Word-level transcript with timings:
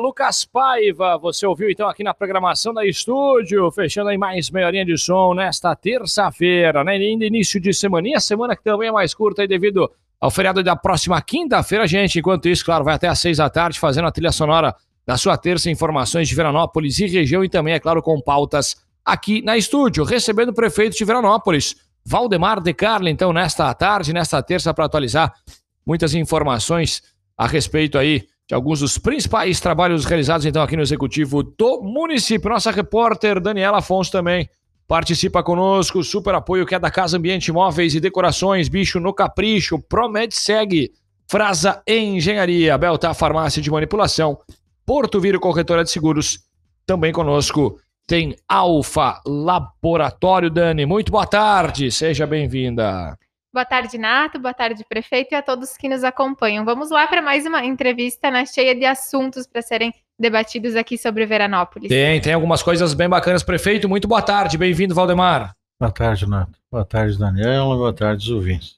Lucas 0.00 0.44
Paiva. 0.44 1.18
Você 1.18 1.46
ouviu 1.46 1.70
então 1.70 1.88
aqui 1.88 2.02
na 2.02 2.14
programação 2.14 2.72
da 2.72 2.86
estúdio, 2.86 3.70
fechando 3.70 4.08
aí 4.08 4.18
mais 4.18 4.50
meia 4.50 4.66
horinha 4.66 4.84
de 4.84 4.96
som 4.96 5.34
nesta 5.34 5.76
terça-feira, 5.76 6.82
né? 6.82 6.92
Ainda 6.92 7.26
início 7.26 7.60
de 7.60 7.72
semana, 7.72 8.08
e 8.08 8.14
a 8.14 8.20
semana 8.20 8.56
que 8.56 8.64
também 8.64 8.88
é 8.88 8.92
mais 8.92 9.14
curta 9.14 9.42
aí 9.42 9.48
devido 9.48 9.90
ao 10.18 10.30
feriado 10.30 10.62
da 10.62 10.74
próxima 10.74 11.20
quinta-feira, 11.20 11.86
gente. 11.86 12.18
Enquanto 12.18 12.48
isso, 12.48 12.64
claro, 12.64 12.84
vai 12.84 12.94
até 12.94 13.08
às 13.08 13.18
seis 13.18 13.36
da 13.36 13.48
tarde 13.48 13.78
fazendo 13.78 14.08
a 14.08 14.12
trilha 14.12 14.32
sonora 14.32 14.74
da 15.06 15.16
sua 15.16 15.36
terça 15.36 15.70
informações 15.70 16.28
de 16.28 16.34
Veranópolis 16.34 16.98
e 16.98 17.06
região 17.06 17.44
e 17.44 17.48
também, 17.48 17.74
é 17.74 17.80
claro, 17.80 18.02
com 18.02 18.20
pautas 18.20 18.76
aqui 19.04 19.42
na 19.42 19.56
estúdio, 19.56 20.04
recebendo 20.04 20.50
o 20.50 20.54
prefeito 20.54 20.96
de 20.96 21.04
Veranópolis, 21.04 21.76
Valdemar 22.04 22.60
De 22.60 22.72
Carli, 22.72 23.10
então, 23.10 23.32
nesta 23.32 23.72
tarde, 23.74 24.12
nesta 24.12 24.42
terça, 24.42 24.72
para 24.72 24.84
atualizar 24.84 25.32
muitas 25.86 26.14
informações 26.14 27.02
a 27.36 27.46
respeito 27.46 27.98
aí 27.98 28.26
de 28.50 28.54
alguns 28.54 28.80
dos 28.80 28.98
principais 28.98 29.60
trabalhos 29.60 30.04
realizados 30.04 30.44
então 30.44 30.60
aqui 30.60 30.74
no 30.74 30.82
executivo 30.82 31.40
do 31.40 31.82
município. 31.82 32.50
Nossa 32.50 32.72
repórter 32.72 33.38
Daniela 33.38 33.78
Afonso 33.78 34.10
também 34.10 34.50
participa 34.88 35.40
conosco, 35.40 36.02
super 36.02 36.34
apoio 36.34 36.66
que 36.66 36.74
é 36.74 36.78
da 36.80 36.90
Casa 36.90 37.16
Ambiente 37.16 37.52
Móveis 37.52 37.94
e 37.94 38.00
Decorações, 38.00 38.68
Bicho 38.68 38.98
no 38.98 39.14
Capricho, 39.14 39.78
Promed 39.78 40.34
Segue, 40.34 40.90
Frasa 41.28 41.80
Engenharia, 41.86 42.76
Belta 42.76 43.14
Farmácia 43.14 43.62
de 43.62 43.70
Manipulação, 43.70 44.36
Porto 44.84 45.20
Viro 45.20 45.38
Corretora 45.38 45.84
de 45.84 45.90
Seguros, 45.92 46.40
também 46.84 47.12
conosco 47.12 47.78
tem 48.04 48.34
Alfa 48.48 49.20
Laboratório. 49.24 50.50
Dani. 50.50 50.84
Muito 50.86 51.12
boa 51.12 51.24
tarde, 51.24 51.92
seja 51.92 52.26
bem-vinda. 52.26 53.16
Boa 53.52 53.64
tarde, 53.64 53.98
Nato. 53.98 54.38
Boa 54.38 54.54
tarde, 54.54 54.84
prefeito, 54.88 55.32
e 55.32 55.34
a 55.34 55.42
todos 55.42 55.76
que 55.76 55.88
nos 55.88 56.04
acompanham. 56.04 56.64
Vamos 56.64 56.88
lá 56.88 57.08
para 57.08 57.20
mais 57.20 57.44
uma 57.44 57.64
entrevista 57.64 58.30
né, 58.30 58.46
cheia 58.46 58.76
de 58.76 58.84
assuntos 58.84 59.44
para 59.44 59.60
serem 59.60 59.92
debatidos 60.16 60.76
aqui 60.76 60.96
sobre 60.96 61.26
Veranópolis. 61.26 61.88
Tem, 61.88 62.20
tem 62.20 62.32
algumas 62.32 62.62
coisas 62.62 62.94
bem 62.94 63.08
bacanas, 63.08 63.42
prefeito. 63.42 63.88
Muito 63.88 64.06
boa 64.06 64.22
tarde, 64.22 64.56
bem-vindo, 64.56 64.94
Valdemar. 64.94 65.52
Boa 65.80 65.90
tarde, 65.90 66.28
Nato. 66.28 66.52
Boa 66.70 66.84
tarde, 66.84 67.18
Daniela. 67.18 67.74
Boa 67.74 67.92
tarde, 67.92 68.32
ouvintes. 68.32 68.76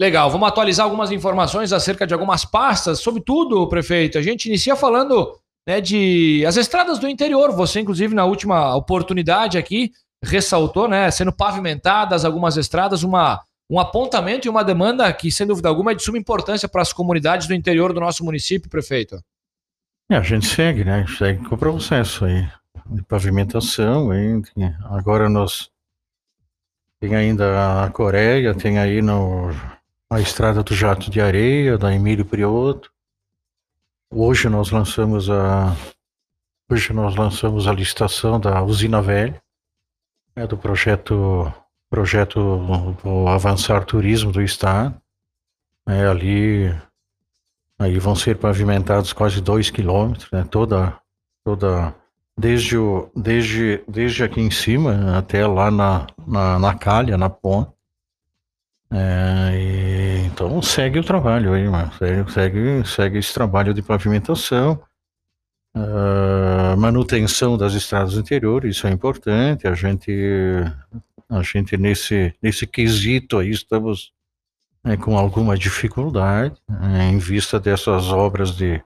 Legal, 0.00 0.30
vamos 0.30 0.46
atualizar 0.46 0.84
algumas 0.84 1.10
informações 1.10 1.72
acerca 1.72 2.06
de 2.06 2.14
algumas 2.14 2.44
pastas. 2.44 3.00
Sobre 3.00 3.20
tudo, 3.20 3.68
prefeito, 3.68 4.16
a 4.16 4.22
gente 4.22 4.46
inicia 4.46 4.76
falando 4.76 5.36
né, 5.66 5.80
de 5.80 6.44
as 6.46 6.56
estradas 6.56 7.00
do 7.00 7.08
interior. 7.08 7.50
Você, 7.50 7.80
inclusive, 7.80 8.14
na 8.14 8.24
última 8.24 8.76
oportunidade 8.76 9.58
aqui, 9.58 9.90
ressaltou, 10.22 10.86
né, 10.86 11.10
sendo 11.10 11.32
pavimentadas 11.32 12.24
algumas 12.24 12.56
estradas, 12.56 13.02
uma 13.02 13.40
um 13.68 13.78
apontamento 13.78 14.46
e 14.46 14.50
uma 14.50 14.62
demanda 14.62 15.10
que, 15.12 15.30
sem 15.30 15.46
dúvida 15.46 15.68
alguma, 15.68 15.92
é 15.92 15.94
de 15.94 16.02
suma 16.02 16.18
importância 16.18 16.68
para 16.68 16.82
as 16.82 16.92
comunidades 16.92 17.46
do 17.46 17.54
interior 17.54 17.92
do 17.92 18.00
nosso 18.00 18.24
município, 18.24 18.68
prefeito. 18.68 19.22
É, 20.10 20.16
a 20.16 20.22
gente 20.22 20.46
segue, 20.46 20.84
né? 20.84 21.06
Segue 21.18 21.44
com 21.44 21.54
o 21.54 21.58
processo 21.58 22.24
aí 22.24 22.46
de 22.86 23.02
pavimentação. 23.02 24.10
Aí, 24.10 24.42
agora 24.90 25.28
nós 25.28 25.70
tem 27.00 27.14
ainda 27.14 27.84
a 27.84 27.90
Coreia, 27.90 28.54
tem 28.54 28.78
aí 28.78 29.00
no, 29.00 29.50
a 30.10 30.20
estrada 30.20 30.62
do 30.62 30.74
Jato 30.74 31.10
de 31.10 31.20
Areia, 31.20 31.78
da 31.78 31.94
Emílio 31.94 32.24
Prioto. 32.24 32.92
Hoje 34.10 34.48
nós 34.48 34.70
lançamos 34.70 35.28
a 35.28 35.74
hoje 36.70 36.92
nós 36.92 37.14
lançamos 37.14 37.66
a 37.66 37.72
licitação 37.72 38.40
da 38.40 38.62
usina 38.62 39.02
velha, 39.02 39.42
é 40.34 40.46
do 40.46 40.56
projeto 40.56 41.52
projeto 41.94 42.96
do 43.04 43.28
Avançar 43.28 43.84
Turismo 43.84 44.32
do 44.32 44.42
Estado. 44.42 44.92
É, 45.86 46.06
ali 46.06 46.74
aí 47.78 47.98
vão 48.00 48.16
ser 48.16 48.36
pavimentados 48.36 49.12
quase 49.12 49.40
dois 49.40 49.70
quilômetros, 49.70 50.28
né? 50.32 50.44
Toda, 50.50 50.94
toda 51.44 51.94
desde, 52.36 52.76
o, 52.76 53.08
desde, 53.14 53.80
desde 53.86 54.24
aqui 54.24 54.40
em 54.40 54.50
cima 54.50 55.16
até 55.16 55.46
lá 55.46 55.70
na, 55.70 56.06
na, 56.26 56.58
na 56.58 56.74
calha, 56.74 57.16
na 57.16 57.30
ponte. 57.30 57.70
É, 58.90 59.52
e, 59.54 60.26
então 60.26 60.60
segue 60.62 60.98
o 60.98 61.04
trabalho 61.04 61.54
aí, 61.54 61.68
mano. 61.68 61.92
Segue, 61.96 62.32
segue, 62.32 62.84
segue 62.88 63.18
esse 63.18 63.32
trabalho 63.32 63.72
de 63.72 63.82
pavimentação. 63.82 64.80
Uh, 65.76 66.76
manutenção 66.76 67.56
das 67.56 67.74
estradas 67.74 68.14
interiores, 68.14 68.76
isso 68.76 68.86
é 68.86 68.90
importante. 68.90 69.68
A 69.68 69.74
gente 69.74 70.10
a 71.36 71.42
gente 71.42 71.76
nesse, 71.76 72.34
nesse 72.42 72.66
quesito 72.66 73.38
aí 73.38 73.50
estamos 73.50 74.12
é, 74.84 74.96
com 74.96 75.18
alguma 75.18 75.56
dificuldade 75.56 76.56
é, 76.82 77.04
em 77.08 77.18
vista 77.18 77.58
dessas 77.58 78.08
obras 78.08 78.54
de, 78.56 78.82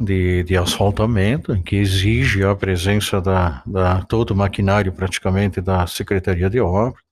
de, 0.00 0.42
de 0.42 0.56
asfaltamento, 0.56 1.60
que 1.62 1.76
exige 1.76 2.44
a 2.44 2.54
presença 2.54 3.20
da, 3.20 3.62
da 3.64 4.02
todo 4.02 4.32
o 4.32 4.36
maquinário 4.36 4.92
praticamente 4.92 5.60
da 5.60 5.86
Secretaria 5.86 6.50
de 6.50 6.60
Obras. 6.60 7.02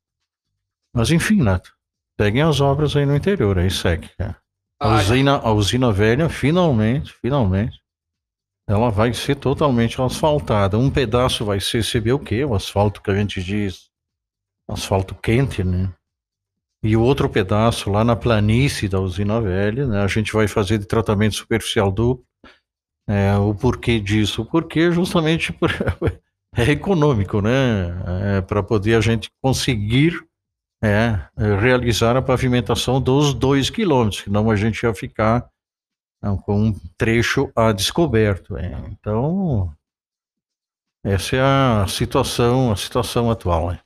Mas 0.93 1.11
enfim, 1.11 1.41
Nato, 1.43 1.72
seguem 2.21 2.43
as 2.43 2.61
obras 2.61 2.94
aí 2.97 3.06
no 3.06 3.16
interior, 3.16 3.59
aí 3.59 3.71
segue. 3.71 4.11
É. 4.19 4.34
A, 4.81 4.97
usina, 4.97 5.37
a 5.38 5.53
usina 5.53 5.91
velha, 5.93 6.28
finalmente, 6.28 7.15
finalmente, 7.21 7.81
ela 8.66 8.91
vai 8.91 9.15
ser 9.15 9.37
totalmente 9.37 10.00
asfaltada. 10.00 10.78
Um 10.78 10.91
pedaço 10.91 11.44
vai 11.44 11.61
ser, 11.61 11.82
vê 12.00 12.12
o 12.12 12.19
quê? 12.19 12.44
O 12.44 12.55
asfalto 12.55 13.00
que 13.00 13.11
a 13.11 13.15
gente 13.15 13.43
diz 13.43 13.91
asfalto 14.69 15.14
quente, 15.14 15.62
né? 15.62 15.92
E 16.82 16.97
o 16.97 17.02
outro 17.02 17.28
pedaço 17.30 17.91
lá 17.91 18.04
na 18.04 18.14
planície 18.14 18.88
da 18.88 19.00
usina 19.00 19.41
velha, 19.41 19.86
né? 19.86 20.02
A 20.02 20.06
gente 20.06 20.32
vai 20.32 20.47
fazer 20.47 20.78
de 20.78 20.86
tratamento 20.86 21.34
superficial 21.34 21.91
duplo. 21.91 22.25
É, 23.08 23.34
o 23.36 23.54
porquê 23.54 24.00
disso? 24.00 24.42
O 24.42 24.47
porquê 24.47 24.91
justamente 24.91 25.52
por, 25.52 25.70
é 26.56 26.70
econômico, 26.70 27.41
né? 27.41 28.38
É, 28.38 28.41
Para 28.42 28.62
poder 28.62 28.97
a 28.97 29.00
gente 29.00 29.30
conseguir 29.42 30.22
é, 30.82 31.19
realizar 31.60 32.16
a 32.16 32.22
pavimentação 32.22 33.00
dos 33.00 33.32
dois 33.32 33.70
quilômetros, 33.70 34.22
senão 34.25 34.50
a 34.50 34.56
gente 34.56 34.82
ia 34.82 34.92
ficar 34.92 35.48
não, 36.22 36.36
com 36.36 36.69
um 36.69 36.72
trecho 36.96 37.50
a 37.56 37.72
descoberto. 37.72 38.56
É. 38.56 38.72
Então, 38.91 39.75
essa 41.04 41.36
é 41.36 41.41
a 41.41 41.86
situação, 41.86 42.72
a 42.72 42.76
situação 42.76 43.31
atual. 43.31 43.72
Né? 43.72 43.81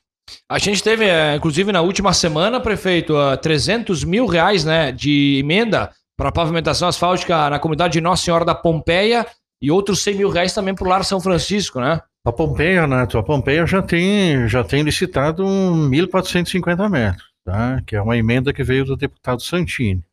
A 0.49 0.59
gente 0.59 0.83
teve, 0.83 1.05
é, 1.05 1.37
inclusive, 1.37 1.73
na 1.73 1.81
última 1.81 2.13
semana, 2.13 2.61
prefeito, 2.61 3.15
300 3.43 4.05
mil 4.05 4.27
reais 4.27 4.65
né, 4.65 4.93
de 4.93 5.39
emenda 5.39 5.91
para 6.17 6.33
pavimentação 6.33 6.89
asfáltica 6.89 7.49
na 7.49 7.59
comunidade 7.59 7.93
de 7.93 8.01
Nossa 8.01 8.25
Senhora 8.25 8.45
da 8.45 8.55
Pompeia 8.55 9.27
e 9.63 9.71
outros 9.71 10.03
100 10.03 10.15
mil 10.17 10.31
reais 10.31 10.53
também 10.53 10.75
para 10.75 10.85
o 10.85 10.89
Lar 10.89 11.05
São 11.05 11.21
Francisco, 11.21 11.81
né? 11.81 12.01
A 12.25 12.33
Pompeia, 12.33 12.87
Neto, 12.87 13.17
a 13.17 13.23
Pompeia 13.23 13.65
já 13.67 13.81
tem, 13.81 14.49
já 14.49 14.63
tem 14.63 14.83
licitado 14.83 15.45
1.450 15.45 16.91
metros, 16.91 17.27
tá? 17.45 17.81
que 17.87 17.97
é 17.97 18.03
uma 18.03 18.17
emenda 18.17 18.53
que 18.53 18.63
veio 18.63 18.85
do 18.85 18.97
deputado 18.97 19.41
Santini. 19.41 20.05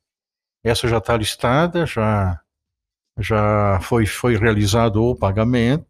Essa 0.64 0.88
já 0.88 1.00
está 1.00 1.18
listada, 1.18 1.86
já, 1.86 2.40
já 3.20 3.80
foi, 3.82 4.06
foi 4.06 4.38
realizado 4.38 5.04
o 5.04 5.16
pagamento. 5.16 5.86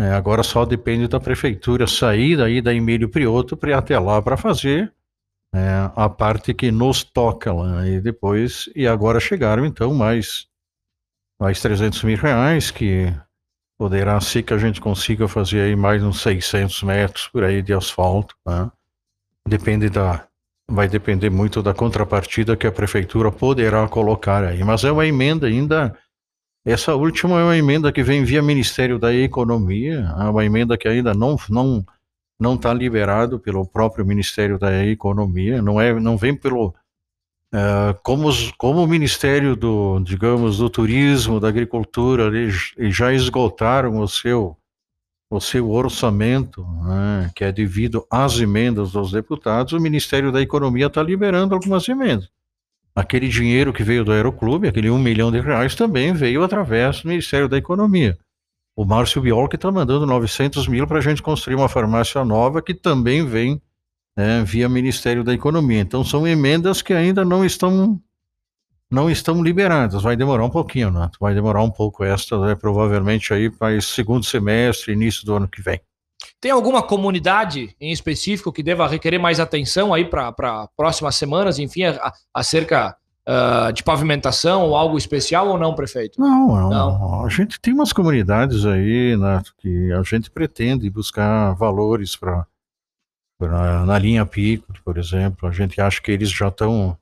É, 0.00 0.12
agora 0.12 0.42
só 0.42 0.64
depende 0.64 1.06
da 1.06 1.20
prefeitura 1.20 1.86
sair 1.86 2.34
daí 2.34 2.62
da 2.62 2.72
Emílio 2.72 3.10
Prioto 3.10 3.54
para 3.54 3.70
ir 3.70 3.74
até 3.74 3.98
lá 3.98 4.22
para 4.22 4.34
fazer 4.34 4.90
é, 5.54 5.90
a 5.94 6.08
parte 6.08 6.54
que 6.54 6.70
nos 6.70 7.04
toca 7.04 7.52
lá. 7.52 7.86
E 7.86 8.00
depois, 8.00 8.70
e 8.74 8.86
agora 8.86 9.20
chegaram 9.20 9.66
então 9.66 9.92
mais, 9.92 10.46
mais 11.38 11.60
300 11.60 12.02
mil 12.04 12.16
reais, 12.16 12.70
que 12.70 13.14
poderá 13.78 14.18
ser 14.22 14.42
que 14.42 14.54
a 14.54 14.58
gente 14.58 14.80
consiga 14.80 15.28
fazer 15.28 15.60
aí 15.60 15.76
mais 15.76 16.02
uns 16.02 16.22
600 16.22 16.82
metros 16.82 17.28
por 17.28 17.44
aí 17.44 17.60
de 17.60 17.74
asfalto. 17.74 18.34
Né? 18.46 18.70
Depende 19.46 19.90
da, 19.90 20.26
vai 20.66 20.88
depender 20.88 21.28
muito 21.28 21.62
da 21.62 21.74
contrapartida 21.74 22.56
que 22.56 22.66
a 22.66 22.72
prefeitura 22.72 23.30
poderá 23.30 23.86
colocar 23.86 24.44
aí. 24.44 24.64
Mas 24.64 24.82
é 24.82 24.90
uma 24.90 25.04
emenda 25.04 25.46
ainda 25.46 25.94
essa 26.64 26.94
última 26.94 27.40
é 27.40 27.44
uma 27.44 27.56
emenda 27.56 27.92
que 27.92 28.02
vem 28.02 28.24
via 28.24 28.42
Ministério 28.42 28.98
da 28.98 29.14
Economia, 29.14 30.12
é 30.18 30.24
uma 30.24 30.44
emenda 30.44 30.76
que 30.76 30.88
ainda 30.88 31.14
não 31.14 31.36
não 31.48 31.84
não 32.38 32.54
está 32.54 32.72
liberado 32.72 33.38
pelo 33.38 33.66
próprio 33.66 34.04
Ministério 34.04 34.58
da 34.58 34.84
Economia, 34.86 35.62
não 35.62 35.80
é 35.80 35.98
não 35.98 36.16
vem 36.16 36.34
pelo 36.34 36.68
uh, 37.54 37.94
como 38.02 38.30
como 38.58 38.82
o 38.82 38.88
Ministério 38.88 39.56
do 39.56 40.00
digamos 40.00 40.58
do 40.58 40.68
Turismo, 40.68 41.40
da 41.40 41.48
Agricultura, 41.48 42.26
eles 42.26 42.72
já 42.94 43.12
esgotaram 43.12 43.98
o 44.00 44.08
seu 44.08 44.56
o 45.32 45.40
seu 45.40 45.70
orçamento, 45.70 46.66
né, 46.84 47.30
que 47.36 47.44
é 47.44 47.52
devido 47.52 48.04
às 48.10 48.40
emendas 48.40 48.92
dos 48.92 49.12
deputados, 49.12 49.72
o 49.72 49.80
Ministério 49.80 50.32
da 50.32 50.42
Economia 50.42 50.86
está 50.86 51.02
liberando 51.02 51.54
algumas 51.54 51.88
emendas. 51.88 52.28
Aquele 52.94 53.28
dinheiro 53.28 53.72
que 53.72 53.82
veio 53.82 54.04
do 54.04 54.12
Aeroclube, 54.12 54.68
aquele 54.68 54.90
um 54.90 54.98
milhão 54.98 55.30
de 55.30 55.40
reais, 55.40 55.74
também 55.74 56.12
veio 56.12 56.42
através 56.42 57.02
do 57.02 57.08
Ministério 57.08 57.48
da 57.48 57.56
Economia. 57.56 58.18
O 58.76 58.84
Márcio 58.84 59.22
Biolk 59.22 59.54
está 59.54 59.70
mandando 59.70 60.06
900 60.06 60.66
mil 60.66 60.86
para 60.86 60.98
a 60.98 61.02
gente 61.02 61.22
construir 61.22 61.54
uma 61.54 61.68
farmácia 61.68 62.24
nova 62.24 62.62
que 62.62 62.74
também 62.74 63.24
vem 63.24 63.60
né, 64.16 64.42
via 64.44 64.68
Ministério 64.68 65.22
da 65.22 65.32
Economia. 65.32 65.80
Então 65.80 66.04
são 66.04 66.26
emendas 66.26 66.82
que 66.82 66.92
ainda 66.92 67.24
não 67.24 67.44
estão 67.44 68.00
não 68.90 69.08
estão 69.08 69.42
liberadas. 69.42 70.02
Vai 70.02 70.16
demorar 70.16 70.44
um 70.44 70.50
pouquinho, 70.50 70.90
né? 70.90 71.08
Vai 71.20 71.32
demorar 71.32 71.62
um 71.62 71.70
pouco 71.70 72.02
esta, 72.02 72.38
né? 72.40 72.54
provavelmente 72.56 73.32
aí 73.32 73.48
para 73.48 73.72
esse 73.74 73.88
segundo 73.88 74.24
semestre, 74.24 74.92
início 74.92 75.24
do 75.24 75.34
ano 75.34 75.48
que 75.48 75.62
vem. 75.62 75.80
Tem 76.40 76.50
alguma 76.50 76.82
comunidade 76.82 77.76
em 77.78 77.92
específico 77.92 78.52
que 78.52 78.62
deva 78.62 78.88
requerer 78.88 79.20
mais 79.20 79.38
atenção 79.38 79.92
aí 79.92 80.06
para 80.06 80.68
próximas 80.76 81.14
semanas, 81.16 81.58
enfim, 81.58 81.82
acerca 82.32 82.96
uh, 83.28 83.72
de 83.72 83.82
pavimentação 83.82 84.62
ou 84.62 84.74
algo 84.74 84.96
especial 84.96 85.48
ou 85.48 85.58
não, 85.58 85.74
prefeito? 85.74 86.18
Não, 86.18 86.48
não, 86.48 86.70
não. 86.70 87.24
A 87.26 87.28
gente 87.28 87.60
tem 87.60 87.74
umas 87.74 87.92
comunidades 87.92 88.64
aí 88.64 89.16
né, 89.16 89.42
que 89.58 89.92
a 89.92 90.02
gente 90.02 90.30
pretende 90.30 90.88
buscar 90.88 91.52
valores 91.54 92.16
para 92.16 92.46
na 93.86 93.98
linha 93.98 94.24
pico, 94.26 94.72
por 94.84 94.98
exemplo. 94.98 95.48
A 95.48 95.52
gente 95.52 95.80
acha 95.80 96.00
que 96.00 96.10
eles 96.10 96.30
já 96.30 96.48
estão 96.48 96.96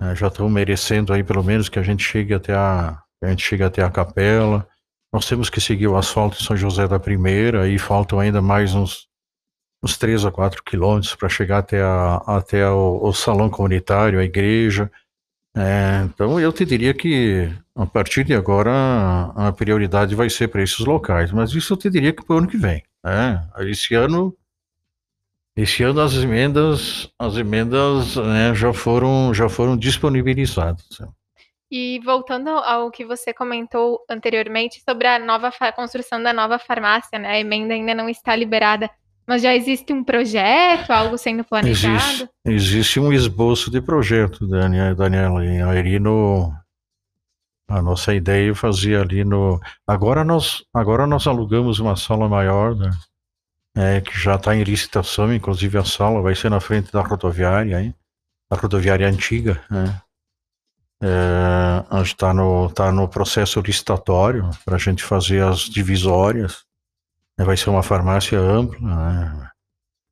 né, 0.00 0.14
já 0.14 0.28
estão 0.28 0.48
merecendo 0.48 1.12
aí 1.12 1.22
pelo 1.22 1.44
menos 1.44 1.68
que 1.68 1.78
a 1.78 1.82
gente 1.82 2.02
chegue 2.02 2.34
até 2.34 2.54
a, 2.54 3.00
a 3.22 3.28
gente 3.28 3.44
chegue 3.44 3.62
até 3.62 3.82
a 3.82 3.90
capela. 3.90 4.66
Nós 5.12 5.26
temos 5.26 5.50
que 5.50 5.60
seguir 5.60 5.88
o 5.88 5.96
asfalto 5.96 6.38
em 6.40 6.44
São 6.44 6.56
José 6.56 6.86
da 6.86 7.00
Primeira 7.00 7.68
e 7.68 7.78
faltam 7.78 8.20
ainda 8.20 8.40
mais 8.40 8.74
uns, 8.74 9.08
uns 9.82 9.98
3 9.98 10.24
a 10.24 10.30
4 10.30 10.62
quilômetros 10.62 11.16
para 11.16 11.28
chegar 11.28 11.58
até, 11.58 11.82
a, 11.82 12.16
até 12.26 12.68
o, 12.68 13.00
o, 13.02 13.12
salão 13.12 13.50
comunitário, 13.50 14.20
a 14.20 14.24
igreja. 14.24 14.90
É, 15.56 16.02
então 16.04 16.38
eu 16.38 16.52
te 16.52 16.64
diria 16.64 16.94
que 16.94 17.52
a 17.74 17.84
partir 17.84 18.22
de 18.22 18.34
agora 18.34 18.70
a 19.34 19.50
prioridade 19.50 20.14
vai 20.14 20.30
ser 20.30 20.46
para 20.46 20.62
esses 20.62 20.78
locais, 20.78 21.32
mas 21.32 21.52
isso 21.52 21.72
eu 21.72 21.76
te 21.76 21.90
diria 21.90 22.12
que 22.12 22.24
para 22.24 22.36
o 22.36 22.38
ano 22.38 22.46
que 22.46 22.56
vem. 22.56 22.82
Né? 23.02 23.48
Esse 23.58 23.94
ano 23.94 24.36
esse 25.56 25.82
ano 25.82 26.00
as 26.00 26.14
emendas, 26.14 27.10
as 27.18 27.36
emendas 27.36 28.14
né, 28.14 28.54
já 28.54 28.72
foram 28.72 29.34
já 29.34 29.48
foram 29.48 29.76
disponibilizadas. 29.76 30.86
E 31.70 32.00
voltando 32.04 32.48
ao 32.50 32.90
que 32.90 33.04
você 33.04 33.32
comentou 33.32 34.04
anteriormente 34.10 34.82
sobre 34.88 35.06
a 35.06 35.18
nova 35.18 35.52
construção 35.74 36.22
da 36.22 36.32
nova 36.32 36.58
farmácia, 36.58 37.18
né? 37.18 37.28
A 37.28 37.38
emenda 37.38 37.74
ainda 37.74 37.94
não 37.94 38.08
está 38.08 38.34
liberada, 38.34 38.90
mas 39.26 39.42
já 39.42 39.54
existe 39.54 39.92
um 39.92 40.02
projeto, 40.02 40.90
algo 40.90 41.16
sendo 41.16 41.44
planejado? 41.44 41.96
Existe, 41.96 42.30
existe 42.44 43.00
um 43.00 43.12
esboço 43.12 43.70
de 43.70 43.80
projeto, 43.80 44.46
Daniela. 44.46 45.38
No 46.00 46.52
a 47.68 47.80
nossa 47.80 48.12
ideia 48.12 48.50
é 48.50 48.54
fazer 48.54 48.96
ali 48.96 49.24
no 49.24 49.60
agora 49.86 50.24
nós 50.24 50.64
agora 50.74 51.06
nós 51.06 51.28
alugamos 51.28 51.78
uma 51.78 51.94
sala 51.94 52.28
maior, 52.28 52.74
né? 52.74 52.90
é, 53.76 54.00
que 54.00 54.18
já 54.18 54.34
está 54.34 54.56
em 54.56 54.64
licitação, 54.64 55.32
inclusive 55.32 55.78
a 55.78 55.84
sala 55.84 56.20
vai 56.20 56.34
ser 56.34 56.50
na 56.50 56.60
frente 56.60 56.90
da 56.90 57.00
rodoviária, 57.00 57.80
hein? 57.80 57.94
a 58.50 58.56
rodoviária 58.56 59.08
antiga, 59.08 59.62
né? 59.70 60.00
É, 61.02 62.02
está 62.02 62.34
no, 62.34 62.70
tá 62.70 62.92
no 62.92 63.08
processo 63.08 63.60
licitatório 63.60 64.50
para 64.64 64.76
a 64.76 64.78
gente 64.78 65.02
fazer 65.02 65.42
as 65.42 65.60
divisórias. 65.60 66.64
Né? 67.38 67.44
Vai 67.44 67.56
ser 67.56 67.70
uma 67.70 67.82
farmácia 67.82 68.38
ampla, 68.38 68.78
né? 68.80 69.50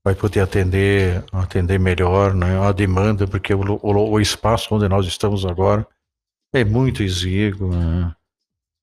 vai 0.04 0.14
poder 0.14 0.40
atender, 0.40 1.22
atender 1.32 1.78
melhor 1.78 2.34
né? 2.34 2.58
a 2.60 2.72
demanda, 2.72 3.26
porque 3.26 3.52
o, 3.52 3.78
o, 3.82 4.10
o 4.12 4.20
espaço 4.20 4.74
onde 4.74 4.88
nós 4.88 5.06
estamos 5.06 5.44
agora 5.44 5.86
é 6.54 6.64
muito 6.64 7.02
exíguo. 7.02 7.68
Né? 7.74 8.14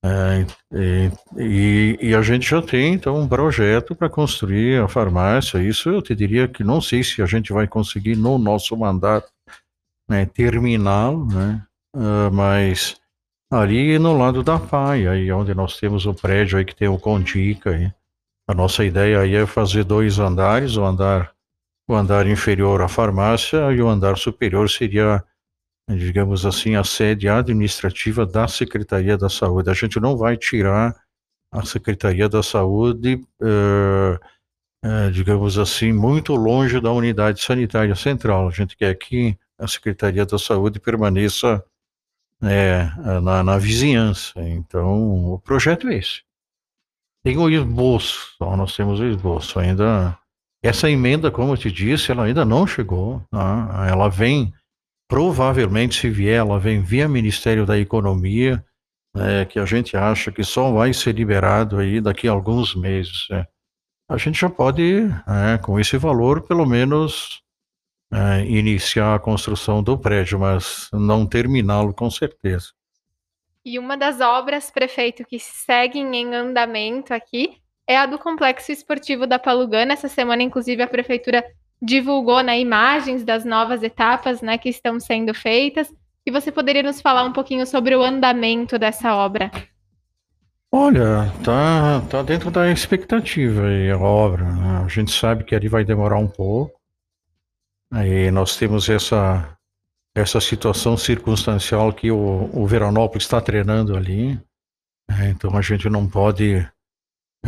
É, 0.04 1.10
e, 1.36 1.98
e, 2.00 2.14
a 2.14 2.22
gente 2.22 2.48
já 2.48 2.62
tem 2.62 2.94
então 2.94 3.18
um 3.18 3.26
projeto 3.26 3.96
para 3.96 4.08
construir 4.08 4.80
a 4.80 4.86
farmácia. 4.86 5.58
Isso 5.60 5.88
eu 5.88 6.00
te 6.00 6.14
diria 6.14 6.46
que 6.46 6.62
não 6.62 6.80
sei 6.80 7.02
se 7.02 7.20
a 7.20 7.26
gente 7.26 7.52
vai 7.52 7.66
conseguir 7.66 8.14
no 8.14 8.38
nosso 8.38 8.76
mandato 8.76 9.28
né, 10.08 10.24
terminá-lo, 10.24 11.26
né? 11.26 11.65
Uh, 11.96 12.30
mas 12.30 13.00
ali 13.50 13.98
no 13.98 14.16
lado 14.16 14.42
da 14.42 14.58
PAI, 14.58 15.08
aí 15.08 15.32
onde 15.32 15.54
nós 15.54 15.78
temos 15.78 16.04
o 16.04 16.12
prédio 16.12 16.58
aí 16.58 16.64
que 16.64 16.76
tem 16.76 16.88
o 16.88 16.98
Condica, 16.98 17.70
aí, 17.70 17.90
a 18.46 18.54
nossa 18.54 18.84
ideia 18.84 19.20
aí 19.20 19.34
é 19.34 19.46
fazer 19.46 19.84
dois 19.84 20.18
andares, 20.18 20.76
o 20.76 20.84
andar 20.84 21.34
o 21.88 21.94
andar 21.94 22.26
inferior 22.26 22.82
à 22.82 22.88
farmácia 22.88 23.72
e 23.72 23.80
o 23.80 23.88
andar 23.88 24.18
superior 24.18 24.68
seria 24.68 25.24
digamos 25.88 26.44
assim, 26.44 26.74
a 26.74 26.82
sede 26.82 27.28
administrativa 27.28 28.26
da 28.26 28.48
Secretaria 28.48 29.16
da 29.16 29.28
Saúde. 29.28 29.70
A 29.70 29.74
gente 29.74 30.00
não 30.00 30.16
vai 30.16 30.36
tirar 30.36 30.96
a 31.52 31.64
Secretaria 31.64 32.28
da 32.28 32.42
Saúde, 32.42 33.24
uh, 33.40 34.18
uh, 34.84 35.10
digamos 35.12 35.58
assim, 35.58 35.92
muito 35.92 36.34
longe 36.34 36.80
da 36.80 36.90
unidade 36.90 37.40
sanitária 37.40 37.94
central. 37.94 38.48
A 38.48 38.50
gente 38.50 38.76
quer 38.76 38.94
que 38.96 39.38
a 39.58 39.68
Secretaria 39.68 40.26
da 40.26 40.38
Saúde 40.38 40.80
permaneça 40.80 41.64
é, 42.42 42.90
na, 43.22 43.42
na, 43.42 43.58
vizinhança. 43.58 44.32
Então, 44.36 45.32
o 45.32 45.38
projeto 45.38 45.88
é 45.88 45.96
esse. 45.96 46.22
Tem 47.24 47.36
o 47.36 47.50
esboço, 47.50 48.34
só 48.38 48.56
nós 48.56 48.76
temos 48.76 49.00
o 49.00 49.04
esboço. 49.04 49.58
Ainda 49.58 50.16
essa 50.62 50.90
emenda, 50.90 51.30
como 51.30 51.52
eu 51.52 51.56
te 51.56 51.70
disse, 51.70 52.10
ela 52.10 52.24
ainda 52.24 52.44
não 52.44 52.66
chegou. 52.66 53.22
Tá? 53.30 53.86
Ela 53.88 54.08
vem 54.08 54.52
provavelmente, 55.08 56.00
se 56.00 56.10
vier, 56.10 56.38
ela 56.38 56.58
vem 56.58 56.82
via 56.82 57.08
Ministério 57.08 57.64
da 57.64 57.78
Economia, 57.78 58.64
é, 59.16 59.44
que 59.44 59.58
a 59.58 59.64
gente 59.64 59.96
acha 59.96 60.30
que 60.30 60.44
só 60.44 60.72
vai 60.72 60.92
ser 60.92 61.14
liberado 61.14 61.78
aí 61.78 62.00
daqui 62.00 62.28
a 62.28 62.32
alguns 62.32 62.74
meses. 62.74 63.28
É. 63.30 63.46
A 64.10 64.16
gente 64.16 64.40
já 64.40 64.50
pode, 64.50 65.08
é, 65.26 65.58
com 65.58 65.80
esse 65.80 65.96
valor, 65.96 66.42
pelo 66.42 66.66
menos 66.66 67.42
é, 68.12 68.44
iniciar 68.44 69.14
a 69.14 69.18
construção 69.18 69.82
do 69.82 69.98
prédio, 69.98 70.38
mas 70.38 70.88
não 70.92 71.26
terminá-lo 71.26 71.92
com 71.92 72.10
certeza. 72.10 72.68
E 73.64 73.78
uma 73.78 73.96
das 73.96 74.20
obras, 74.20 74.70
prefeito, 74.70 75.24
que 75.26 75.40
seguem 75.40 76.14
em 76.14 76.34
andamento 76.34 77.12
aqui 77.12 77.56
é 77.86 77.96
a 77.96 78.06
do 78.06 78.18
Complexo 78.18 78.70
Esportivo 78.70 79.26
da 79.26 79.38
Palugana. 79.38 79.92
Essa 79.92 80.08
semana, 80.08 80.42
inclusive, 80.42 80.82
a 80.82 80.86
prefeitura 80.86 81.44
divulgou 81.82 82.42
né, 82.42 82.58
imagens 82.60 83.24
das 83.24 83.44
novas 83.44 83.82
etapas 83.82 84.40
né, 84.40 84.56
que 84.56 84.68
estão 84.68 84.98
sendo 85.00 85.34
feitas. 85.34 85.92
E 86.24 86.30
você 86.30 86.50
poderia 86.50 86.82
nos 86.82 87.00
falar 87.00 87.24
um 87.24 87.32
pouquinho 87.32 87.66
sobre 87.66 87.94
o 87.94 88.02
andamento 88.02 88.78
dessa 88.78 89.14
obra? 89.14 89.50
Olha, 90.70 91.32
tá, 91.44 92.02
tá 92.10 92.22
dentro 92.22 92.50
da 92.50 92.70
expectativa 92.70 93.66
aí 93.66 93.90
a 93.90 93.98
obra. 93.98 94.44
Né? 94.44 94.82
A 94.84 94.88
gente 94.88 95.12
sabe 95.12 95.44
que 95.44 95.54
ali 95.54 95.68
vai 95.68 95.84
demorar 95.84 96.18
um 96.18 96.28
pouco. 96.28 96.75
Aí 97.96 98.30
nós 98.30 98.58
temos 98.58 98.90
essa 98.90 99.56
essa 100.14 100.38
situação 100.38 100.98
circunstancial 100.98 101.92
que 101.94 102.10
o, 102.10 102.50
o 102.52 102.66
Veranópolis 102.66 103.24
está 103.24 103.40
treinando 103.40 103.96
ali. 103.96 104.34
Né? 105.08 105.30
Então 105.30 105.56
a 105.56 105.62
gente 105.62 105.88
não 105.88 106.06
pode, 106.06 106.66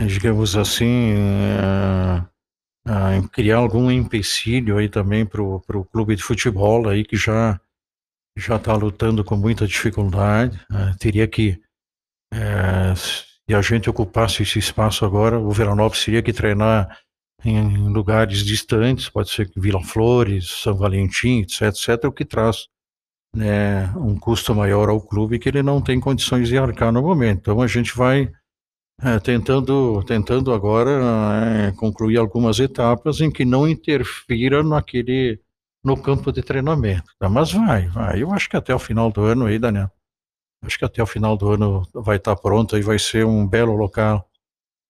digamos 0.07 0.57
assim, 0.57 1.15
uh, 1.15 2.23
uh, 2.89 3.29
criar 3.29 3.59
algum 3.59 3.91
empecilho 3.91 4.79
aí 4.79 4.89
também 4.89 5.27
para 5.27 5.43
o 5.43 5.85
clube 5.93 6.17
de 6.17 6.23
futebol 6.23 6.89
aí 6.89 7.05
que 7.05 7.17
já 7.17 7.61
já 8.37 8.57
está 8.57 8.75
lutando 8.75 9.23
com 9.23 9.37
muita 9.37 9.67
dificuldade. 9.67 10.59
Uh, 10.71 10.97
teria 10.99 11.29
que 11.29 11.61
uh, 12.33 12.97
se 12.97 13.55
a 13.55 13.61
gente 13.61 13.91
ocupasse 13.91 14.43
esse 14.43 14.59
espaço 14.59 15.05
agora, 15.05 15.39
o 15.39 15.51
Veranópolis 15.51 16.05
teria 16.05 16.23
que 16.23 16.33
treinar 16.33 16.99
em 17.45 17.89
lugares 17.89 18.45
distantes, 18.45 19.09
pode 19.09 19.31
ser 19.31 19.51
Vila 19.57 19.83
Flores, 19.83 20.51
São 20.63 20.75
Valentim, 20.75 21.41
etc, 21.41 21.63
etc, 21.63 22.05
o 22.05 22.13
que 22.13 22.25
traz 22.25 22.69
né, 23.35 23.87
um 23.97 24.19
custo 24.19 24.55
maior 24.55 24.89
ao 24.89 25.01
clube 25.01 25.39
que 25.39 25.49
ele 25.49 25.63
não 25.63 25.81
tem 25.81 26.01
condições 26.01 26.49
de 26.49 26.59
arcar 26.59 26.93
no 26.93 27.03
momento. 27.03 27.39
Então 27.41 27.63
a 27.63 27.67
gente 27.67 27.97
vai 27.97 28.31
é, 29.03 29.19
tentando, 29.21 30.03
tentando 30.05 30.53
agora 30.53 30.91
é, 31.69 31.73
concluir 31.73 32.17
algumas 32.19 32.59
etapas 32.59 33.21
em 33.21 33.31
que 33.31 33.45
não 33.45 33.69
interfira 33.69 34.63
naquele 34.63 35.41
no 35.85 35.97
campo 35.97 36.33
de 36.33 36.43
treinamento. 36.43 37.13
Tá? 37.19 37.29
Mas 37.29 37.53
vai, 37.53 37.87
vai. 37.89 38.23
Eu 38.23 38.33
acho 38.33 38.49
que 38.49 38.57
até 38.57 38.75
o 38.75 38.79
final 38.79 39.11
do 39.11 39.23
ano 39.23 39.47
aí, 39.47 39.59
Daniel. 39.59 39.91
Acho 40.63 40.79
que 40.79 40.85
até 40.85 41.01
o 41.01 41.07
final 41.07 41.37
do 41.37 41.51
ano 41.53 41.83
vai 41.95 42.17
estar 42.17 42.35
tá 42.35 42.43
pronto 42.43 42.77
e 42.77 42.83
vai 42.83 42.99
ser 42.99 43.25
um 43.25 43.47
belo 43.47 43.77
local 43.77 44.28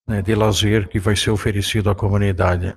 né, 0.09 0.23
de 0.23 0.35
lazer 0.35 0.89
que 0.89 0.99
vai 0.99 1.15
ser 1.15 1.31
oferecido 1.31 1.91
à 1.91 1.95
comunidade. 1.95 2.77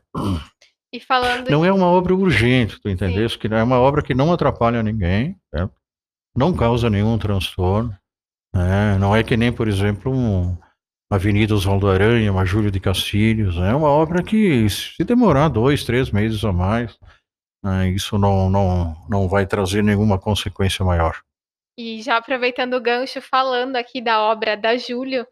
E 0.94 1.00
falando 1.00 1.50
não 1.50 1.64
é 1.64 1.72
uma 1.72 1.86
obra 1.88 2.14
urgente, 2.14 2.80
tu 2.82 2.90
entendeste? 2.90 3.40
Que 3.40 3.48
é 3.48 3.64
uma 3.64 3.80
obra 3.80 4.04
que 4.04 4.14
não 4.14 4.34
atrapalha 4.34 4.84
ninguém, 4.84 5.38
certo? 5.50 5.74
não 6.36 6.54
causa 6.54 6.90
nenhum 6.90 7.18
transtorno. 7.18 7.96
Né? 8.54 8.98
Não 8.98 9.16
é 9.16 9.24
que 9.24 9.38
nem, 9.38 9.52
por 9.52 9.68
exemplo, 9.68 10.12
um, 10.12 10.58
Avenida 11.10 11.54
Oswaldo 11.54 11.90
Aranha, 11.90 12.32
uma 12.32 12.46
Júlio 12.46 12.72
de 12.72 12.80
Castilhos. 12.80 13.58
É 13.58 13.74
uma 13.74 13.90
obra 13.90 14.24
que, 14.24 14.70
se 14.70 15.04
demorar 15.04 15.50
dois, 15.50 15.84
três 15.84 16.12
meses 16.12 16.44
a 16.44 16.52
mais, 16.52 16.98
né, 17.64 17.90
isso 17.90 18.18
não, 18.18 18.50
não, 18.50 18.96
não 19.10 19.28
vai 19.28 19.46
trazer 19.46 19.84
nenhuma 19.84 20.20
consequência 20.20 20.84
maior. 20.84 21.22
E 21.78 22.02
já 22.02 22.18
aproveitando 22.18 22.74
o 22.74 22.82
gancho, 22.82 23.22
falando 23.22 23.76
aqui 23.76 24.02
da 24.02 24.22
obra 24.22 24.58
da 24.58 24.78
Júlio, 24.78 25.26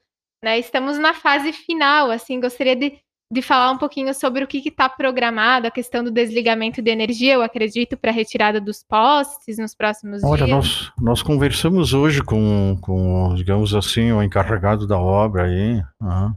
né, 0.43 0.60
estamos 0.60 0.98
na 0.98 1.13
fase 1.13 1.51
final, 1.51 2.12
assim, 2.12 2.39
gostaria 2.39 2.75
de 2.75 3.00
de 3.31 3.41
falar 3.43 3.72
um 3.72 3.77
pouquinho 3.77 4.12
sobre 4.13 4.43
o 4.43 4.48
que 4.48 4.58
está 4.58 4.89
programado, 4.89 5.67
a 5.67 5.72
questão 5.72 6.03
do 6.03 6.10
desligamento 6.10 6.81
de 6.81 6.89
energia, 6.89 7.36
eu 7.36 7.43
acredito, 7.43 7.96
para 7.96 8.10
a 8.10 8.13
retirada 8.13 8.60
dos 8.60 8.84
postes 8.84 9.60
nos 9.60 9.75
próximos 9.75 10.24
Olha, 10.24 10.46
dias? 10.46 10.50
nós, 10.50 10.91
nós 11.00 11.22
conversamos 11.22 11.93
hoje 11.93 12.24
com, 12.24 12.75
com, 12.81 13.36
digamos 13.36 13.75
assim, 13.75 14.12
o 14.12 14.24
encarregado 14.24 14.88
da 14.88 14.98
obra 14.98 15.43
aí. 15.43 15.84
Uhum. 16.01 16.34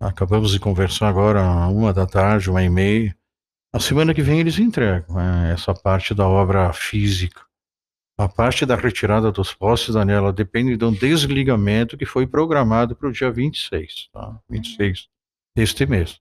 Acabamos 0.00 0.52
de 0.52 0.60
conversar 0.60 1.08
agora, 1.08 1.42
uma 1.68 1.92
da 1.92 2.06
tarde, 2.06 2.50
uma 2.50 2.62
e 2.62 2.70
meia. 2.70 3.14
A 3.74 3.78
semana 3.78 4.14
que 4.14 4.22
vem 4.22 4.40
eles 4.40 4.58
entregam 4.58 5.16
né, 5.16 5.52
essa 5.52 5.74
parte 5.74 6.14
da 6.14 6.26
obra 6.26 6.72
física. 6.72 7.42
A 8.18 8.28
parte 8.28 8.64
da 8.64 8.76
retirada 8.76 9.30
dos 9.30 9.52
postes, 9.52 9.94
Daniela, 9.94 10.32
depende 10.32 10.76
de 10.76 10.84
um 10.84 10.92
desligamento 10.92 11.98
que 11.98 12.06
foi 12.06 12.26
programado 12.26 12.96
para 12.96 13.08
o 13.08 13.12
dia 13.12 13.30
26, 13.30 14.08
tá? 14.10 14.40
26 14.48 15.08
deste 15.54 15.84
mês. 15.84 16.18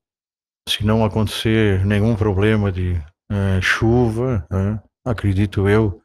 Se 0.68 0.86
não 0.86 1.06
acontecer 1.06 1.86
nenhum 1.86 2.16
problema 2.16 2.70
de 2.70 2.96
é, 3.32 3.62
chuva, 3.62 4.46
né, 4.52 4.82
acredito 5.06 5.70
eu 5.70 6.02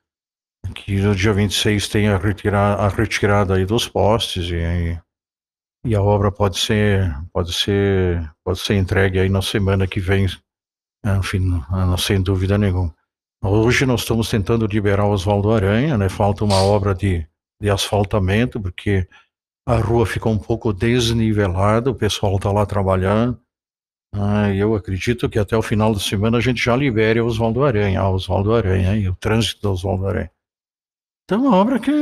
que 0.74 1.00
no 1.00 1.14
dia 1.14 1.32
26 1.32 1.88
tenha 1.88 2.16
retirar, 2.16 2.78
a 2.78 2.88
retirada 2.88 3.56
aí 3.56 3.64
dos 3.64 3.88
postes 3.88 4.50
e, 4.50 5.00
e 5.84 5.94
a 5.96 6.02
obra 6.02 6.30
pode 6.30 6.58
ser, 6.58 7.12
pode 7.32 7.52
ser, 7.52 8.30
pode 8.44 8.60
ser 8.60 8.74
entregue 8.74 9.18
aí 9.18 9.28
na 9.28 9.42
semana 9.42 9.86
que 9.88 9.98
vem, 9.98 10.26
enfim, 11.04 11.60
sem 11.98 12.22
dúvida 12.22 12.56
nenhuma. 12.56 12.94
Hoje 13.42 13.86
nós 13.86 14.02
estamos 14.02 14.28
tentando 14.28 14.66
liberar 14.66 15.06
o 15.06 15.12
Oswaldo 15.12 15.50
Aranha, 15.50 15.96
né? 15.96 16.10
Falta 16.10 16.44
uma 16.44 16.62
obra 16.62 16.94
de, 16.94 17.26
de 17.58 17.70
asfaltamento, 17.70 18.60
porque 18.60 19.08
a 19.66 19.76
rua 19.76 20.04
ficou 20.04 20.30
um 20.30 20.38
pouco 20.38 20.74
desnivelada, 20.74 21.90
o 21.90 21.94
pessoal 21.94 22.36
está 22.36 22.52
lá 22.52 22.66
trabalhando. 22.66 23.40
Ah, 24.12 24.52
eu 24.52 24.74
acredito 24.74 25.28
que 25.28 25.38
até 25.38 25.56
o 25.56 25.62
final 25.62 25.94
da 25.94 26.00
semana 26.00 26.36
a 26.36 26.40
gente 26.40 26.62
já 26.62 26.76
libere 26.76 27.20
o 27.20 27.26
Oswaldo 27.26 27.64
Aranha, 27.64 28.00
a 28.00 28.10
Oswaldo 28.10 28.54
Aranha 28.54 28.94
e 28.96 29.08
o 29.08 29.16
trânsito 29.16 29.62
do 29.62 29.72
Oswaldo 29.72 30.06
Aranha. 30.06 30.30
Então, 31.24 31.46
uma 31.46 31.56
obra 31.56 31.78
que 31.78 31.92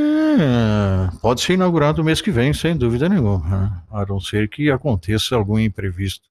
pode 1.21 1.39
ser 1.39 1.53
inaugurada 1.53 1.99
no 1.99 2.03
mês 2.03 2.19
que 2.19 2.31
vem, 2.31 2.51
sem 2.51 2.75
dúvida 2.75 3.07
nenhuma, 3.07 3.47
né? 3.47 3.83
a 3.91 4.05
não 4.05 4.19
ser 4.19 4.49
que 4.49 4.69
aconteça 4.71 5.35
algum 5.35 5.57
imprevisto. 5.57 6.28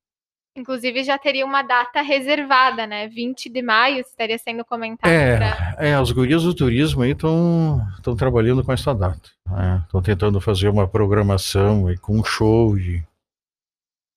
Inclusive 0.59 1.05
já 1.05 1.17
teria 1.17 1.47
uma 1.47 1.63
data 1.63 2.03
reservada, 2.03 2.87
né? 2.87 3.09
20 3.09 3.49
de 3.49 3.63
maio 3.63 4.01
estaria 4.01 4.39
sendo 4.39 4.65
comentado. 4.65 5.11
É, 5.11 5.37
pra... 5.37 5.77
é 5.79 5.95
as 5.95 6.11
gurias 6.11 6.43
do 6.43 6.55
turismo 6.55 7.03
aí 7.03 7.13
estão 7.13 7.81
trabalhando 8.17 8.65
com 8.65 8.73
essa 8.73 8.95
data. 8.95 9.31
Estão 9.47 10.01
né? 10.01 10.05
tentando 10.05 10.41
fazer 10.41 10.69
uma 10.69 10.89
programação 10.89 11.91
e 11.91 11.97
com 11.97 12.19
um 12.19 12.25
show 12.25 12.77
e, 12.77 13.03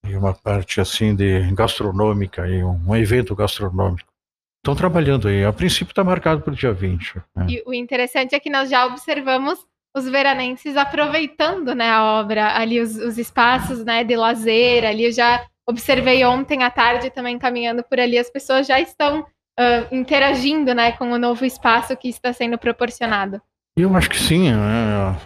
e, 0.08 0.16
uma 0.16 0.34
parte 0.34 0.82
assim 0.82 1.16
de 1.16 1.52
gastronômica, 1.54 2.48
e 2.48 2.64
um, 2.64 2.80
um 2.88 2.96
evento 2.96 3.36
gastronômico. 3.36 4.10
Estão 4.58 4.76
trabalhando 4.76 5.28
aí. 5.28 5.44
A 5.44 5.54
princípio 5.54 5.92
está 5.92 6.04
marcado 6.04 6.42
para 6.42 6.54
o 6.54 6.56
dia 6.56 6.74
20. 6.74 7.16
Né? 7.36 7.48
E 7.50 7.64
o 7.66 7.74
interessante 7.74 8.36
é 8.36 8.40
que 8.40 8.50
nós 8.50 8.70
já 8.70 8.86
observamos 8.86 9.66
os 9.96 10.06
veranenses 10.08 10.78
aproveitando 10.78 11.76
né, 11.76 11.90
a 11.90 12.04
obra, 12.04 12.56
ali 12.56 12.80
os, 12.80 12.96
os 12.96 13.18
espaços 13.18 13.84
né, 13.84 14.04
de 14.04 14.16
lazer, 14.16 14.86
ali 14.86 15.06
eu 15.06 15.12
já 15.12 15.46
observei 15.68 16.24
ontem 16.26 16.64
à 16.64 16.70
tarde 16.70 17.10
também 17.10 17.38
caminhando 17.38 17.84
por 17.84 18.00
ali, 18.00 18.18
as 18.18 18.30
pessoas 18.30 18.68
já 18.68 18.80
estão 18.80 19.22
uh, 19.22 19.96
interagindo 19.96 20.74
né, 20.74 20.92
com 20.94 21.12
o 21.12 21.18
novo 21.18 21.46
espaço 21.46 21.96
que 21.96 22.10
está 22.10 22.34
sendo 22.34 22.58
proporcionado. 22.58 23.42
Eu 23.76 23.96
acho 23.96 24.10
que 24.10 24.20
sim. 24.20 24.52
Né? 24.52 25.18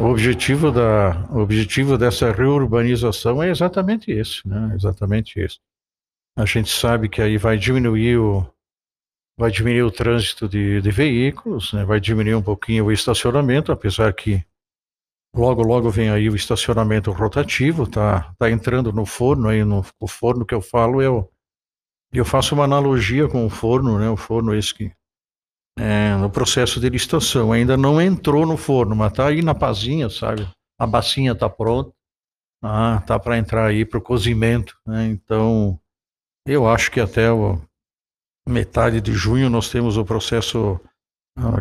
O 0.00 0.06
objetivo, 0.06 0.70
da, 0.72 1.26
o 1.30 1.38
objetivo 1.38 1.96
dessa 1.96 2.32
reurbanização 2.32 3.42
é 3.42 3.50
exatamente 3.50 4.10
esse, 4.10 4.46
né? 4.46 4.72
exatamente 4.74 5.38
esse. 5.38 5.58
A 6.36 6.44
gente 6.44 6.70
sabe 6.70 7.08
que 7.08 7.22
aí 7.22 7.36
vai 7.36 7.56
diminuir 7.56 8.18
o, 8.18 8.46
vai 9.38 9.50
diminuir 9.50 9.82
o 9.82 9.90
trânsito 9.90 10.48
de, 10.48 10.80
de 10.80 10.90
veículos, 10.90 11.72
né? 11.72 11.84
vai 11.84 12.00
diminuir 12.00 12.34
um 12.34 12.42
pouquinho 12.42 12.86
o 12.86 12.92
estacionamento, 12.92 13.70
apesar 13.70 14.12
que 14.12 14.44
Logo, 15.34 15.62
logo 15.62 15.90
vem 15.90 16.10
aí 16.10 16.28
o 16.28 16.36
estacionamento 16.36 17.12
rotativo, 17.12 17.86
tá, 17.86 18.32
tá 18.38 18.50
entrando 18.50 18.92
no 18.92 19.04
forno 19.04 19.48
aí, 19.48 19.62
no 19.64 19.84
o 20.00 20.08
forno 20.08 20.44
que 20.44 20.54
eu 20.54 20.60
falo, 20.60 21.02
eu, 21.02 21.30
eu 22.12 22.24
faço 22.24 22.54
uma 22.54 22.64
analogia 22.64 23.28
com 23.28 23.44
o 23.44 23.50
forno, 23.50 23.98
né, 23.98 24.08
o 24.08 24.16
forno 24.16 24.54
esse 24.54 24.74
que, 24.74 24.90
é, 25.78 26.16
no 26.16 26.30
processo 26.30 26.80
de 26.80 26.88
licitação, 26.88 27.52
ainda 27.52 27.76
não 27.76 28.00
entrou 28.00 28.46
no 28.46 28.56
forno, 28.56 28.96
mas 28.96 29.12
tá 29.12 29.28
aí 29.28 29.42
na 29.42 29.54
pazinha, 29.54 30.08
sabe, 30.08 30.48
a 30.78 30.86
bacinha 30.86 31.34
tá 31.34 31.48
pronta, 31.48 31.92
ah, 32.62 33.02
tá 33.06 33.18
para 33.18 33.38
entrar 33.38 33.66
aí 33.66 33.84
para 33.84 33.98
o 33.98 34.02
cozimento, 34.02 34.76
né, 34.86 35.06
então 35.06 35.78
eu 36.46 36.66
acho 36.66 36.90
que 36.90 37.00
até 37.00 37.30
o 37.30 37.60
metade 38.48 39.00
de 39.02 39.12
junho 39.12 39.50
nós 39.50 39.68
temos 39.68 39.98
o 39.98 40.04
processo 40.04 40.80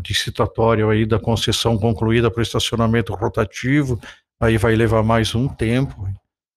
licitatório 0.05 0.89
aí 0.89 1.05
da 1.05 1.19
concessão 1.19 1.77
concluída 1.77 2.31
para 2.31 2.39
o 2.39 2.43
estacionamento 2.43 3.13
rotativo, 3.13 3.99
aí 4.39 4.57
vai 4.57 4.75
levar 4.75 5.03
mais 5.03 5.35
um 5.35 5.47
tempo 5.47 6.07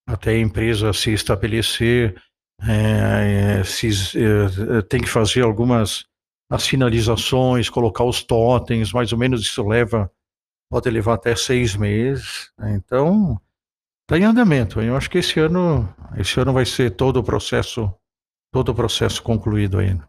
até 0.07 0.33
a 0.33 0.39
empresa 0.39 0.93
se 0.93 1.13
estabelecer, 1.13 2.21
é, 2.63 3.63
se, 3.65 3.89
é, 4.19 4.83
tem 4.83 5.01
que 5.01 5.09
fazer 5.09 5.43
algumas 5.43 6.05
as 6.51 6.65
sinalizações, 6.65 7.71
colocar 7.71 8.03
os 8.03 8.25
totens, 8.25 8.93
mais 8.93 9.13
ou 9.13 9.19
menos 9.19 9.41
isso 9.41 9.65
leva, 9.65 10.11
pode 10.69 10.91
levar 10.91 11.15
até 11.15 11.37
seis 11.37 11.77
meses, 11.77 12.51
né? 12.59 12.75
então 12.75 13.41
está 14.03 14.19
em 14.19 14.25
andamento. 14.25 14.81
Eu 14.81 14.97
acho 14.97 15.09
que 15.09 15.19
esse 15.19 15.39
ano, 15.39 15.89
esse 16.17 16.41
ano 16.41 16.53
vai 16.53 16.67
ser 16.67 16.91
todo 16.97 17.19
o 17.19 17.23
processo, 17.23 17.95
todo 18.53 18.71
o 18.71 18.75
processo 18.75 19.23
concluído 19.23 19.79
ainda. 19.79 20.09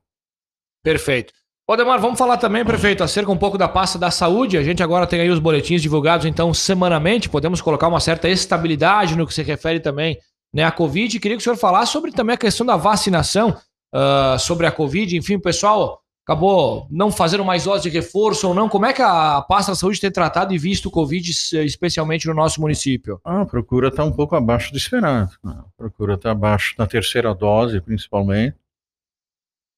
Perfeito. 0.83 1.31
Odemar, 1.71 2.01
vamos 2.01 2.19
falar 2.19 2.35
também, 2.35 2.65
prefeito, 2.65 3.01
acerca 3.01 3.31
um 3.31 3.37
pouco 3.37 3.57
da 3.57 3.65
pasta 3.65 3.97
da 3.97 4.11
saúde. 4.11 4.57
A 4.57 4.63
gente 4.63 4.83
agora 4.83 5.07
tem 5.07 5.21
aí 5.21 5.29
os 5.29 5.39
boletins 5.39 5.81
divulgados, 5.81 6.25
então, 6.25 6.53
semanalmente. 6.53 7.29
Podemos 7.29 7.61
colocar 7.61 7.87
uma 7.87 8.01
certa 8.01 8.27
estabilidade 8.27 9.15
no 9.15 9.25
que 9.25 9.33
se 9.33 9.41
refere 9.41 9.79
também 9.79 10.17
né, 10.53 10.65
à 10.65 10.71
Covid. 10.71 11.17
Queria 11.17 11.37
que 11.37 11.41
o 11.41 11.43
senhor 11.45 11.55
falasse 11.55 11.93
sobre 11.93 12.11
também 12.11 12.33
a 12.33 12.37
questão 12.37 12.65
da 12.65 12.75
vacinação 12.75 13.55
uh, 13.95 14.37
sobre 14.37 14.67
a 14.67 14.71
Covid. 14.71 15.15
Enfim, 15.15 15.35
o 15.35 15.41
pessoal 15.41 16.01
acabou 16.25 16.87
não 16.91 17.09
fazendo 17.09 17.45
mais 17.45 17.63
doses 17.63 17.83
de 17.83 17.89
reforço 17.89 18.49
ou 18.49 18.53
não. 18.53 18.67
Como 18.67 18.85
é 18.85 18.91
que 18.91 19.01
a 19.01 19.41
pasta 19.41 19.71
da 19.71 19.75
saúde 19.77 20.01
tem 20.01 20.11
tratado 20.11 20.53
e 20.53 20.57
visto 20.57 20.87
o 20.87 20.91
Covid, 20.91 21.31
especialmente 21.63 22.27
no 22.27 22.33
nosso 22.33 22.59
município? 22.59 23.17
A 23.23 23.45
procura 23.45 23.87
está 23.87 24.03
um 24.03 24.11
pouco 24.11 24.35
abaixo 24.35 24.73
do 24.73 24.77
esperado. 24.77 25.31
Né? 25.41 25.55
A 25.57 25.77
procura 25.77 26.15
está 26.15 26.31
abaixo 26.31 26.75
na 26.77 26.85
terceira 26.85 27.33
dose, 27.33 27.79
principalmente. 27.79 28.57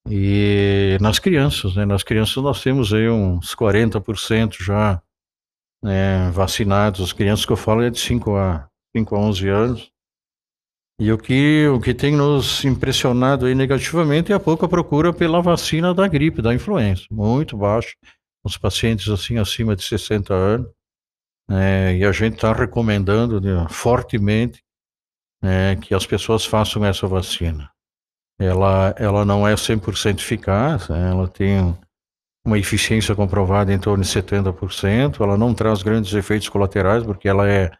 E 0.10 0.98
nas 1.00 1.18
crianças, 1.18 1.76
né? 1.76 1.86
Nas 1.86 2.04
crianças 2.04 2.36
nós 2.44 2.62
temos 2.62 2.94
aí 2.94 3.10
uns 3.10 3.56
40% 3.56 4.62
já 4.62 5.02
né, 5.82 6.30
vacinados. 6.32 7.02
As 7.02 7.14
crianças 7.14 7.46
que 7.46 7.52
eu 7.52 7.58
falo 7.58 7.84
é 7.84 7.90
de 7.90 8.00
5 8.00 8.36
a, 8.36 8.70
5 8.96 9.16
a 9.16 9.20
11 9.20 9.48
anos. 9.48 9.92
E 11.00 11.12
o 11.12 11.18
que, 11.18 11.68
o 11.68 11.80
que 11.80 11.94
tem 11.94 12.16
nos 12.16 12.64
impressionado 12.66 13.46
aí 13.46 13.56
negativamente 13.56 14.32
é 14.32 14.36
a 14.36 14.40
pouca 14.40 14.68
procura 14.68 15.12
pela 15.12 15.42
vacina 15.42 15.94
da 15.94 16.08
gripe, 16.08 16.42
da 16.42 16.54
influenza. 16.54 17.04
Muito 17.10 17.58
baixo. 17.58 17.96
Os 18.44 18.58
pacientes 18.58 19.08
assim 19.08 19.38
acima 19.38 19.76
de 19.76 19.84
60 19.84 20.34
anos. 20.34 20.70
É, 21.50 21.96
e 21.98 22.06
a 22.06 22.12
gente 22.12 22.36
está 22.36 22.54
recomendando 22.54 23.40
né, 23.40 23.68
fortemente 23.70 24.62
né, 25.42 25.76
que 25.78 25.94
as 25.94 26.06
pessoas 26.06 26.46
façam 26.46 26.86
essa 26.86 27.08
vacina 27.08 27.73
ela, 28.40 28.94
ela 28.98 29.26
não 29.26 29.48
é 29.48 29.54
100% 29.54 30.20
eficaz, 30.20 30.90
né? 30.90 31.12
ela 31.12 31.28
tem 31.28 31.76
uma 32.46 32.58
eficiência 32.58 33.16
comprovada 33.16 33.74
em 33.74 33.80
torno 33.80 34.04
de 34.04 34.10
70%, 34.10 35.22
ela 35.22 35.38
não 35.38 35.54
traz 35.54 35.82
grandes 35.82 36.14
efeitos 36.14 36.50
colaterais, 36.50 37.04
porque 37.04 37.28
ela 37.28 37.50
é 37.50 37.72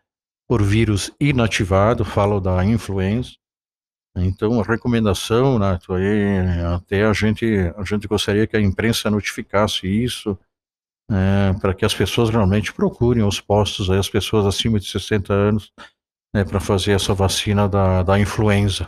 por 0.48 0.62
vírus 0.62 1.12
inativado, 1.20 2.06
falo 2.06 2.40
da 2.40 2.64
influenza. 2.64 3.32
Então, 4.16 4.60
a 4.60 4.64
recomendação, 4.64 5.58
Nato, 5.58 5.94
aí, 5.94 6.38
até 6.76 7.04
a 7.04 7.14
gente, 7.14 7.46
a 7.76 7.84
gente 7.84 8.08
gostaria 8.08 8.46
que 8.46 8.56
a 8.56 8.62
imprensa 8.62 9.10
notificasse 9.10 9.88
isso, 9.88 10.38
é, 11.10 11.54
para 11.60 11.74
que 11.74 11.84
as 11.84 11.94
pessoas 11.94 12.30
realmente 12.30 12.72
procurem 12.72 13.24
os 13.24 13.42
postos, 13.42 13.90
aí, 13.90 13.98
as 13.98 14.10
pessoas 14.10 14.46
acima 14.46 14.80
de 14.80 14.86
60 14.86 15.34
anos, 15.34 15.74
né, 16.34 16.44
para 16.44 16.60
fazer 16.60 16.92
essa 16.92 17.14
vacina 17.14 17.68
da, 17.68 18.04
da 18.04 18.20
influenza. 18.20 18.88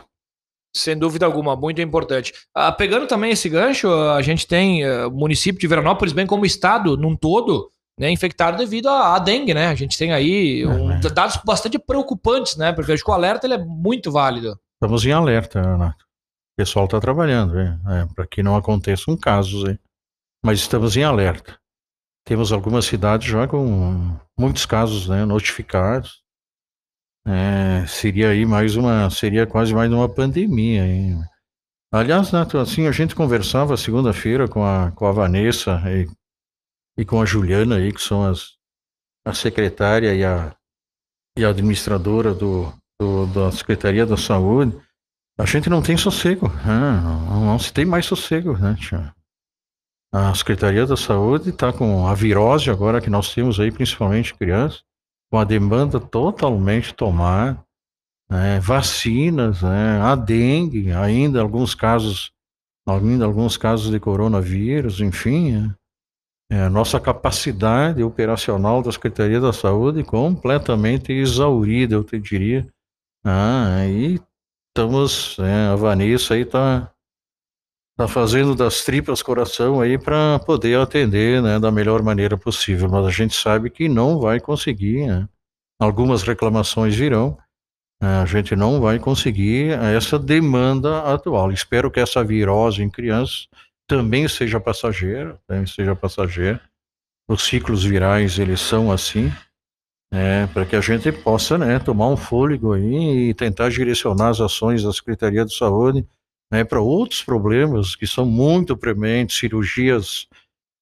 Sem 0.76 0.98
dúvida 0.98 1.24
alguma, 1.24 1.56
muito 1.56 1.80
importante. 1.80 2.34
Ah, 2.54 2.70
pegando 2.70 3.06
também 3.06 3.32
esse 3.32 3.48
gancho, 3.48 3.90
a 3.92 4.20
gente 4.20 4.46
tem 4.46 4.86
uh, 4.86 5.08
o 5.08 5.10
município 5.10 5.58
de 5.60 5.66
Veranópolis, 5.66 6.12
bem 6.12 6.26
como 6.26 6.42
o 6.42 6.46
estado 6.46 6.96
num 6.96 7.16
todo, 7.16 7.70
né, 7.98 8.10
infectado 8.10 8.58
devido 8.58 8.88
à, 8.88 9.18
dengue, 9.18 9.54
né? 9.54 9.68
A 9.68 9.74
gente 9.74 9.96
tem 9.96 10.12
aí 10.12 10.66
um, 10.66 10.92
é, 10.92 11.00
dados 11.00 11.38
bastante 11.44 11.78
preocupantes, 11.78 12.56
né? 12.56 12.72
Porque 12.72 12.92
acho 12.92 13.02
que 13.02 13.10
o 13.10 13.14
alerta 13.14 13.46
ele 13.46 13.54
é 13.54 13.64
muito 13.64 14.12
válido. 14.12 14.58
Estamos 14.74 15.06
em 15.06 15.12
alerta, 15.12 15.62
Renato. 15.62 16.04
O 16.04 16.56
pessoal 16.58 16.84
está 16.84 17.00
trabalhando, 17.00 17.58
é, 17.58 17.78
para 18.14 18.26
que 18.26 18.42
não 18.42 18.54
aconteçam 18.54 19.16
casos, 19.16 19.68
hein? 19.68 19.78
mas 20.44 20.60
estamos 20.60 20.96
em 20.96 21.02
alerta. 21.02 21.58
Temos 22.24 22.52
algumas 22.52 22.84
cidades 22.84 23.28
já 23.28 23.46
com 23.46 24.16
muitos 24.38 24.66
casos 24.66 25.08
né, 25.08 25.24
notificados. 25.24 26.22
É, 27.26 27.84
seria 27.88 28.30
aí 28.30 28.46
mais 28.46 28.76
uma, 28.76 29.10
seria 29.10 29.46
quase 29.46 29.74
mais 29.74 29.90
uma 29.92 30.08
pandemia. 30.08 30.86
Hein? 30.86 31.20
Aliás, 31.92 32.30
Nato, 32.30 32.56
assim, 32.58 32.86
a 32.86 32.92
gente 32.92 33.16
conversava 33.16 33.76
segunda-feira 33.76 34.46
com 34.46 34.64
a, 34.64 34.92
com 34.92 35.06
a 35.06 35.12
Vanessa 35.12 35.82
e, 35.86 36.08
e 36.96 37.04
com 37.04 37.20
a 37.20 37.26
Juliana 37.26 37.76
aí, 37.76 37.92
que 37.92 38.00
são 38.00 38.24
as, 38.24 38.52
a 39.24 39.34
secretária 39.34 40.14
e 40.14 40.24
a, 40.24 40.54
e 41.36 41.44
a 41.44 41.48
administradora 41.48 42.32
do, 42.32 42.72
do, 43.00 43.26
da 43.26 43.50
Secretaria 43.50 44.06
da 44.06 44.16
Saúde, 44.16 44.80
a 45.36 45.44
gente 45.44 45.68
não 45.68 45.82
tem 45.82 45.96
sossego, 45.96 46.48
né? 46.48 47.00
não, 47.02 47.44
não, 47.44 47.58
se 47.58 47.72
tem 47.72 47.84
mais 47.84 48.06
sossego, 48.06 48.56
né, 48.56 48.76
tia? 48.78 49.14
A 50.12 50.32
Secretaria 50.34 50.86
da 50.86 50.96
Saúde 50.96 51.50
está 51.50 51.72
com 51.72 52.06
a 52.06 52.14
virose 52.14 52.70
agora 52.70 53.00
que 53.00 53.10
nós 53.10 53.34
temos 53.34 53.58
aí, 53.58 53.72
principalmente 53.72 54.32
crianças, 54.34 54.82
com 55.36 55.40
a 55.40 55.44
demanda 55.44 56.00
totalmente 56.00 56.94
tomada, 56.94 57.62
né? 58.26 58.58
vacinas, 58.58 59.60
né? 59.60 60.00
a 60.00 60.14
dengue, 60.14 60.90
ainda 60.92 61.42
alguns 61.42 61.74
casos, 61.74 62.32
ainda 62.86 63.26
alguns 63.26 63.58
casos 63.58 63.90
de 63.90 64.00
coronavírus, 64.00 64.98
enfim, 64.98 65.52
né? 65.52 65.74
é, 66.50 66.60
a 66.62 66.70
nossa 66.70 66.98
capacidade 66.98 68.02
operacional 68.02 68.82
da 68.82 68.90
Secretaria 68.90 69.38
da 69.38 69.52
Saúde 69.52 70.02
completamente 70.02 71.12
exaurida, 71.12 71.96
eu 71.96 72.02
te 72.02 72.18
diria. 72.18 72.66
Ah, 73.22 73.84
e 73.86 74.18
estamos, 74.68 75.38
é, 75.38 75.66
a 75.66 75.76
Vanessa 75.76 76.32
aí 76.32 76.42
está 76.42 76.90
tá 77.96 78.06
fazendo 78.06 78.54
das 78.54 78.84
tripas 78.84 79.22
coração 79.22 79.80
aí 79.80 79.96
para 79.96 80.38
poder 80.40 80.78
atender, 80.78 81.42
né, 81.42 81.58
da 81.58 81.70
melhor 81.70 82.02
maneira 82.02 82.36
possível, 82.36 82.88
mas 82.90 83.06
a 83.06 83.10
gente 83.10 83.34
sabe 83.34 83.70
que 83.70 83.88
não 83.88 84.20
vai 84.20 84.38
conseguir, 84.38 85.06
né? 85.06 85.26
Algumas 85.80 86.22
reclamações 86.22 86.94
virão, 86.94 87.38
né? 88.00 88.20
a 88.20 88.26
gente 88.26 88.54
não 88.54 88.80
vai 88.80 88.98
conseguir 88.98 89.72
essa 89.94 90.18
demanda 90.18 91.00
atual. 91.00 91.52
Espero 91.52 91.90
que 91.90 92.00
essa 92.00 92.24
virose 92.24 92.82
em 92.82 92.88
crianças 92.88 93.46
também 93.86 94.26
seja 94.26 94.58
passageira, 94.58 95.38
também 95.46 95.66
seja 95.66 95.94
passageira. 95.94 96.60
Os 97.28 97.42
ciclos 97.42 97.84
virais, 97.84 98.38
eles 98.38 98.60
são 98.60 98.90
assim, 98.90 99.30
é, 100.12 100.46
para 100.46 100.64
que 100.64 100.76
a 100.76 100.80
gente 100.80 101.10
possa 101.12 101.58
né, 101.58 101.78
tomar 101.78 102.08
um 102.08 102.16
fôlego 102.16 102.72
aí 102.72 103.28
e 103.28 103.34
tentar 103.34 103.68
direcionar 103.68 104.30
as 104.30 104.40
ações 104.40 104.82
da 104.82 104.92
Secretaria 104.92 105.44
de 105.44 105.54
Saúde 105.54 106.06
né, 106.52 106.64
para 106.64 106.80
outros 106.80 107.22
problemas 107.22 107.96
que 107.96 108.06
são 108.06 108.24
muito 108.24 108.76
prementes, 108.76 109.38
cirurgias, 109.38 110.26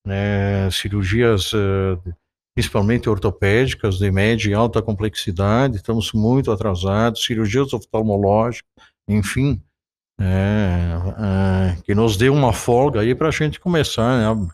né, 0.06 0.70
cirurgias 0.70 1.52
uh, 1.52 1.98
principalmente 2.54 3.08
ortopédicas 3.08 3.98
de 3.98 4.10
média 4.10 4.50
e 4.50 4.54
alta 4.54 4.80
complexidade, 4.80 5.76
estamos 5.76 6.12
muito 6.12 6.52
atrasados, 6.52 7.24
cirurgias 7.24 7.72
oftalmológicas, 7.72 8.70
enfim, 9.08 9.60
é, 10.20 11.74
é, 11.76 11.82
que 11.82 11.94
nos 11.94 12.16
dê 12.16 12.28
uma 12.28 12.52
folga 12.52 13.00
aí 13.00 13.14
para 13.14 13.28
a 13.28 13.32
gente 13.32 13.58
começar 13.58 14.36
né, 14.36 14.52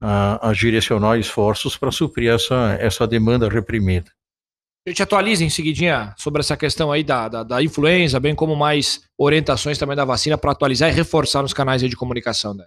a, 0.00 0.48
a, 0.48 0.52
direcionar 0.54 1.18
esforços 1.18 1.76
para 1.76 1.90
suprir 1.90 2.32
essa, 2.32 2.76
essa 2.80 3.06
demanda 3.06 3.48
reprimida. 3.48 4.10
A 4.88 4.90
gente 4.90 5.02
atualiza 5.02 5.44
em 5.44 5.50
seguidinha 5.50 6.14
sobre 6.16 6.40
essa 6.40 6.56
questão 6.56 6.90
aí 6.90 7.04
da, 7.04 7.28
da, 7.28 7.42
da 7.42 7.62
influenza, 7.62 8.18
bem 8.18 8.34
como 8.34 8.56
mais 8.56 9.02
orientações 9.18 9.76
também 9.76 9.94
da 9.94 10.02
vacina 10.02 10.38
para 10.38 10.50
atualizar 10.50 10.88
e 10.88 10.92
reforçar 10.94 11.42
nos 11.42 11.52
canais 11.52 11.82
de 11.82 11.94
comunicação. 11.94 12.54
Né? 12.54 12.64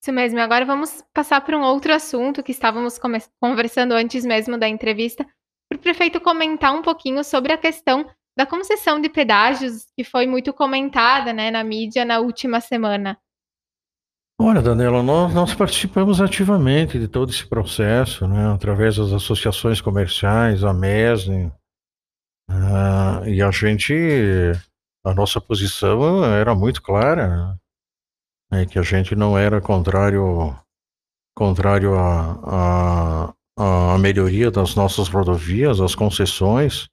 Isso 0.00 0.12
mesmo. 0.12 0.38
Agora 0.38 0.64
vamos 0.64 1.02
passar 1.12 1.40
para 1.40 1.58
um 1.58 1.62
outro 1.62 1.92
assunto 1.92 2.44
que 2.44 2.52
estávamos 2.52 2.96
conversando 3.40 3.90
antes 3.90 4.24
mesmo 4.24 4.56
da 4.56 4.68
entrevista, 4.68 5.26
para 5.68 5.78
o 5.78 5.80
prefeito 5.80 6.20
comentar 6.20 6.72
um 6.72 6.80
pouquinho 6.80 7.24
sobre 7.24 7.52
a 7.52 7.58
questão 7.58 8.08
da 8.38 8.46
concessão 8.46 9.00
de 9.00 9.08
pedágios, 9.08 9.86
que 9.96 10.04
foi 10.04 10.28
muito 10.28 10.52
comentada 10.52 11.32
né, 11.32 11.50
na 11.50 11.64
mídia 11.64 12.04
na 12.04 12.20
última 12.20 12.60
semana. 12.60 13.18
Olha, 14.40 14.60
Daniela, 14.60 15.02
nós, 15.02 15.32
nós 15.32 15.54
participamos 15.54 16.20
ativamente 16.20 16.98
de 16.98 17.06
todo 17.06 17.30
esse 17.30 17.46
processo, 17.46 18.26
né, 18.26 18.52
através 18.52 18.96
das 18.96 19.12
associações 19.12 19.80
comerciais, 19.80 20.64
a 20.64 20.72
MESNE, 20.72 21.46
uh, 22.50 23.26
e 23.26 23.40
a 23.40 23.50
gente, 23.50 23.94
a 25.04 25.14
nossa 25.14 25.40
posição 25.40 26.24
era 26.24 26.54
muito 26.54 26.82
clara, 26.82 27.56
né, 28.50 28.66
que 28.66 28.78
a 28.78 28.82
gente 28.82 29.14
não 29.14 29.38
era 29.38 29.60
contrário, 29.60 30.56
contrário 31.36 31.94
à 31.94 32.32
a, 32.42 33.34
a, 33.56 33.94
a, 33.94 33.98
melhoria 33.98 34.50
das 34.50 34.74
nossas 34.74 35.08
rodovias, 35.08 35.80
as 35.80 35.94
concessões, 35.94 36.88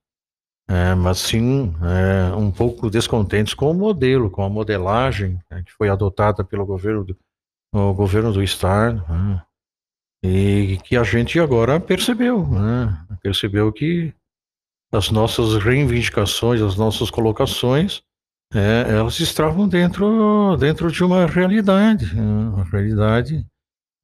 é, 0.70 0.94
mas 0.94 1.18
sim 1.18 1.74
é, 1.82 2.36
um 2.36 2.52
pouco 2.52 2.92
descontentes 2.92 3.56
com 3.56 3.72
o 3.72 3.74
modelo, 3.74 4.30
com 4.30 4.44
a 4.44 4.50
modelagem 4.50 5.40
né, 5.50 5.64
que 5.64 5.72
foi 5.72 5.90
adotada 5.90 6.44
pelo 6.44 6.64
governo 6.64 7.04
do, 7.04 7.18
o 7.72 7.94
governo 7.94 8.32
do 8.32 8.44
estado 8.44 9.06
né, 9.08 9.44
e 10.24 10.78
que 10.84 10.98
a 10.98 11.04
gente 11.04 11.40
agora 11.40 11.80
percebeu, 11.80 12.48
né, 12.48 13.06
percebeu 13.22 13.72
que 13.72 14.14
as 14.92 15.12
nossas 15.12 15.62
reivindicações, 15.62 16.62
as 16.62 16.76
nossas 16.76 17.12
colocações, 17.12 18.02
é, 18.54 18.86
elas 18.90 19.20
estavam 19.20 19.68
dentro, 19.68 20.58
dentro 20.58 20.92
de 20.92 21.04
uma 21.04 21.28
realidade, 21.28 22.16
né, 22.16 22.22
uma 22.22 22.64
realidade 22.64 23.46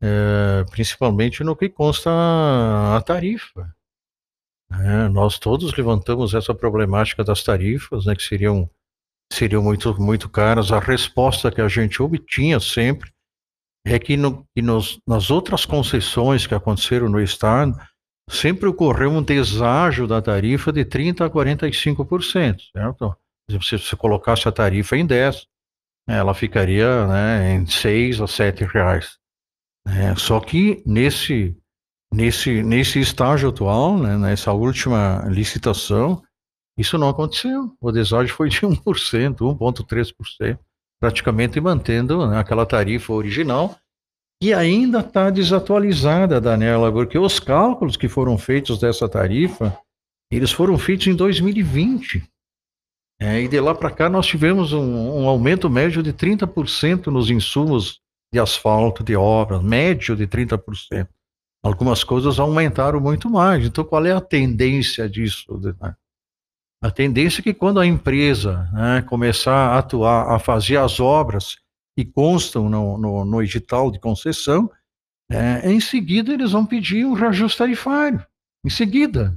é, 0.02 0.64
principalmente 0.70 1.44
no 1.44 1.56
que 1.56 1.70
consta 1.70 2.12
a 2.96 3.02
tarifa. 3.02 3.74
É, 4.72 5.08
nós 5.10 5.40
todos 5.40 5.76
levantamos 5.76 6.34
essa 6.34 6.54
problemática 6.54 7.24
das 7.24 7.44
tarifas, 7.44 8.06
né, 8.06 8.16
que 8.16 8.24
seriam, 8.24 8.70
seriam 9.32 9.64
muito, 9.64 10.00
muito 10.00 10.30
caras. 10.30 10.72
A 10.72 10.80
resposta 10.80 11.52
que 11.52 11.62
a 11.62 11.68
gente 11.68 12.02
obtinha 12.02 12.60
sempre 12.60 13.15
é 13.86 14.00
que, 14.00 14.18
no, 14.18 14.46
que 14.56 14.62
nos, 14.62 15.00
nas 15.08 15.30
outras 15.30 15.66
concessões 15.66 16.48
que 16.48 16.56
aconteceram 16.56 17.08
no 17.08 17.22
Estado, 17.22 17.78
sempre 18.30 18.68
ocorreu 18.68 19.12
um 19.12 19.22
deságio 19.22 20.08
da 20.08 20.22
tarifa 20.22 20.74
de 20.74 20.84
30% 20.84 21.22
a 21.22 21.30
45%, 21.30 22.58
certo? 22.76 23.16
Se 23.50 23.78
você 23.78 23.96
colocasse 23.96 24.48
a 24.48 24.52
tarifa 24.52 24.98
em 24.98 25.06
10, 25.06 25.46
ela 26.08 26.34
ficaria 26.34 27.06
né, 27.08 27.54
em 27.54 27.66
6 27.68 28.22
a 28.22 28.28
7 28.28 28.64
reais. 28.66 29.18
É, 29.88 30.16
só 30.16 30.40
que 30.40 30.82
nesse 30.86 31.56
Nesse, 32.14 32.64
nesse 32.64 33.00
estágio 33.00 33.50
atual, 33.50 33.98
né, 33.98 34.18
nessa 34.18 34.54
última 34.54 35.26
licitação, 35.28 36.24
isso 36.78 36.98
não 36.98 37.10
aconteceu. 37.10 37.76
O 37.82 37.92
deságio 37.92 38.34
foi 38.34 38.48
de 38.48 38.62
1%, 38.62 39.36
1,3%, 39.36 40.60
praticamente 41.06 41.62
mantendo 41.62 42.28
né, 42.28 42.40
aquela 42.40 42.66
tarifa 42.66 43.14
original, 43.14 43.76
e 44.42 44.52
ainda 44.52 45.02
está 45.02 45.30
desatualizada, 45.30 46.42
Daniela, 46.42 46.92
porque 46.92 47.18
os 47.18 47.40
cálculos 47.40 47.96
que 47.96 48.10
foram 48.10 48.40
feitos 48.40 48.80
dessa 48.80 49.08
tarifa, 49.08 49.78
eles 50.32 50.52
foram 50.52 50.80
feitos 50.80 51.06
em 51.06 51.16
2020. 51.16 52.24
É, 53.22 53.40
e 53.40 53.48
de 53.48 53.60
lá 53.60 53.76
para 53.76 53.92
cá 53.92 54.10
nós 54.10 54.26
tivemos 54.26 54.74
um, 54.74 55.22
um 55.22 55.30
aumento 55.30 55.70
médio 55.70 56.02
de 56.02 56.12
30% 56.12 57.08
nos 57.08 57.30
insumos 57.30 58.02
de 58.34 58.40
asfalto, 58.40 59.04
de 59.04 59.16
obras, 59.16 59.62
médio 59.62 60.16
de 60.16 60.26
30% 60.26 61.08
algumas 61.64 62.04
coisas 62.04 62.40
aumentaram 62.40 63.00
muito 63.00 63.28
mais. 63.28 63.66
Então, 63.66 63.84
qual 63.84 64.06
é 64.06 64.12
a 64.12 64.22
tendência 64.22 65.10
disso? 65.10 65.60
Né? 65.82 65.96
A 66.86 66.92
tendência 66.92 67.42
é 67.42 67.44
que 67.44 67.52
quando 67.52 67.80
a 67.80 67.86
empresa 67.86 68.70
né, 68.72 69.02
começar 69.02 69.72
a 69.72 69.80
atuar, 69.80 70.32
a 70.32 70.38
fazer 70.38 70.78
as 70.78 71.00
obras 71.00 71.58
que 71.98 72.06
constam 72.06 72.70
no, 72.70 72.96
no, 72.96 73.26
no 73.26 73.42
edital 73.42 73.90
de 73.90 74.00
concessão, 74.00 74.70
é, 75.28 75.68
em 75.68 75.80
seguida 75.80 76.32
eles 76.32 76.52
vão 76.52 76.64
pedir 76.64 77.04
um 77.04 77.14
reajuste 77.14 77.58
tarifário. 77.58 78.24
Em 78.64 78.70
seguida. 78.70 79.36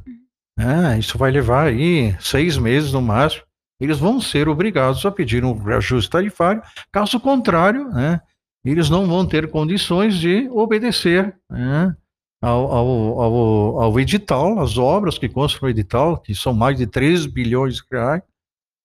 É, 0.58 0.98
isso 0.98 1.16
vai 1.16 1.30
levar 1.30 1.68
aí 1.68 2.14
seis 2.20 2.58
meses 2.58 2.92
no 2.92 3.00
máximo. 3.00 3.44
Eles 3.80 3.98
vão 3.98 4.20
ser 4.20 4.46
obrigados 4.46 5.06
a 5.06 5.10
pedir 5.10 5.42
um 5.42 5.56
reajuste 5.56 6.10
tarifário, 6.10 6.62
caso 6.92 7.18
contrário, 7.18 7.88
né, 7.88 8.20
eles 8.62 8.90
não 8.90 9.06
vão 9.06 9.24
ter 9.24 9.50
condições 9.50 10.18
de 10.18 10.50
obedecer 10.50 11.34
né, 11.48 11.96
ao, 12.40 12.70
ao, 12.70 13.20
ao, 13.20 13.80
ao 13.82 14.00
edital, 14.00 14.60
as 14.60 14.78
obras 14.78 15.18
que 15.18 15.28
constam 15.28 15.62
no 15.62 15.70
edital, 15.70 16.18
que 16.18 16.34
são 16.34 16.52
mais 16.52 16.76
de 16.76 16.86
3 16.86 17.26
bilhões 17.26 17.76
de 17.76 17.82
reais, 17.90 18.22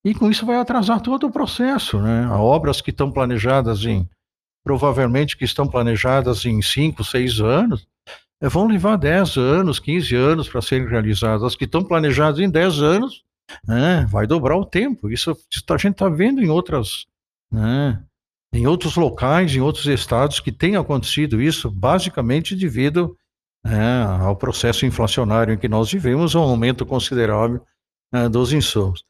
e 0.06 0.14
com 0.14 0.30
isso 0.30 0.46
vai 0.46 0.58
atrasar 0.58 1.02
todo 1.02 1.28
o 1.28 1.32
processo, 1.32 2.00
né? 2.02 2.28
Obras 2.30 2.82
que 2.82 2.90
estão 2.90 3.12
planejadas 3.12 3.86
em, 3.86 4.10
provavelmente 4.64 5.38
que 5.38 5.46
estão 5.46 5.68
planejadas 5.68 6.46
em 6.46 6.62
5, 6.62 7.04
6 7.04 7.40
anos, 7.40 7.88
eh, 8.42 8.50
vão 8.50 8.68
levar 8.68 8.98
10 8.98 9.38
anos, 9.38 9.80
15 9.80 10.16
anos 10.16 10.50
para 10.50 10.62
serem 10.62 10.88
realizadas. 10.88 11.44
As 11.44 11.56
que 11.56 11.64
estão 11.64 11.84
planejadas 11.84 12.40
em 12.40 12.50
10 12.50 12.82
anos, 12.82 13.24
né, 13.66 14.06
vai 14.10 14.28
dobrar 14.28 14.58
o 14.58 14.66
tempo. 14.66 15.10
Isso 15.10 15.32
a 15.32 15.78
gente 15.78 15.88
está 15.90 16.10
vendo 16.10 16.42
em 16.42 16.50
outras, 16.50 17.06
né, 17.52 18.04
em 18.54 18.68
outros 18.68 18.96
locais, 18.96 19.56
em 19.56 19.62
outros 19.62 19.86
estados 19.86 20.40
que 20.40 20.52
tem 20.52 20.76
acontecido 20.76 21.42
isso, 21.42 21.72
basicamente 21.72 22.56
devido 22.56 23.18
é, 23.66 24.04
ao 24.22 24.36
processo 24.36 24.86
inflacionário 24.86 25.54
em 25.54 25.58
que 25.58 25.68
nós 25.68 25.92
vivemos, 25.92 26.36
um 26.36 26.42
aumento 26.42 26.86
considerável 26.86 27.62
né, 28.12 28.28
dos 28.28 28.52
insumos. 28.52 29.04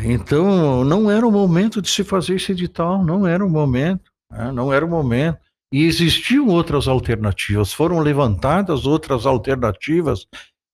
Então, 0.00 0.84
não 0.84 1.10
era 1.10 1.26
o 1.26 1.30
momento 1.30 1.80
de 1.80 1.88
se 1.88 2.02
fazer 2.02 2.36
esse 2.36 2.52
edital, 2.52 3.04
não 3.04 3.26
era 3.26 3.44
o 3.44 3.50
momento, 3.50 4.10
né, 4.30 4.50
não 4.50 4.72
era 4.72 4.84
o 4.84 4.88
momento. 4.88 5.38
E 5.72 5.84
existiam 5.84 6.48
outras 6.48 6.88
alternativas, 6.88 7.72
foram 7.72 8.00
levantadas 8.00 8.84
outras 8.84 9.24
alternativas, 9.24 10.26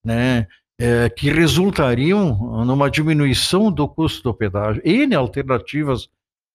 né, 0.05 0.47
é, 0.81 1.09
que 1.09 1.31
resultariam 1.31 2.64
numa 2.64 2.91
diminuição 2.91 3.71
do 3.71 3.87
custo 3.88 4.23
do 4.23 4.35
pedágio. 4.35 4.83
N 4.85 5.14
alternativas 5.14 6.09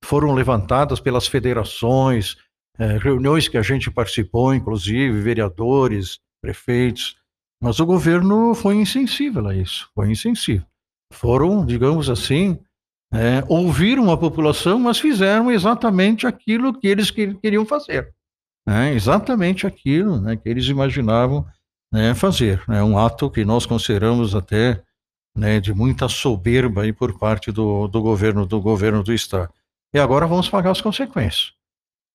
foram 0.04 0.34
levantadas 0.34 1.00
pelas 1.00 1.28
federações, 1.28 2.36
é, 2.78 2.98
reuniões 2.98 3.48
que 3.48 3.58
a 3.58 3.62
gente 3.62 3.92
participou, 3.92 4.54
inclusive 4.54 5.22
vereadores, 5.22 6.20
prefeitos, 6.44 7.16
mas 7.62 7.80
o 7.80 7.86
governo 7.86 8.54
foi 8.54 8.76
insensível 8.76 9.48
a 9.48 9.56
isso, 9.56 9.90
foi 9.96 10.12
insensível. 10.12 10.66
Foram, 11.14 11.66
digamos 11.66 12.10
assim, 12.10 12.60
é, 13.14 13.42
ouviram 13.48 14.12
a 14.12 14.18
população, 14.18 14.78
mas 14.78 15.00
fizeram 15.00 15.50
exatamente 15.50 16.28
aquilo 16.28 16.78
que 16.78 16.86
eles 16.88 17.10
queriam 17.10 17.66
fazer. 17.66 18.14
Né? 18.68 18.94
Exatamente 18.94 19.66
aquilo 19.66 20.20
né, 20.20 20.36
que 20.36 20.50
eles 20.50 20.66
imaginavam 20.66 21.46
né, 21.90 22.14
fazer. 22.14 22.62
É 22.68 22.84
um 22.84 22.98
ato 22.98 23.32
que 23.32 23.46
nós 23.46 23.66
consideramos 23.66 24.36
até 24.36 24.84
né, 25.38 25.62
de 25.62 25.74
muita 25.74 26.10
soberba 26.10 26.82
aí 26.82 26.92
por 26.92 27.18
parte 27.18 27.50
do, 27.50 27.88
do 27.88 28.02
governo 28.02 28.46
do 28.46 28.60
governo 28.60 29.02
do 29.02 29.14
estado. 29.14 29.54
E 29.94 30.00
agora 30.00 30.28
vamos 30.28 30.50
pagar 30.50 30.72
as 30.72 30.82
consequências. 30.82 31.54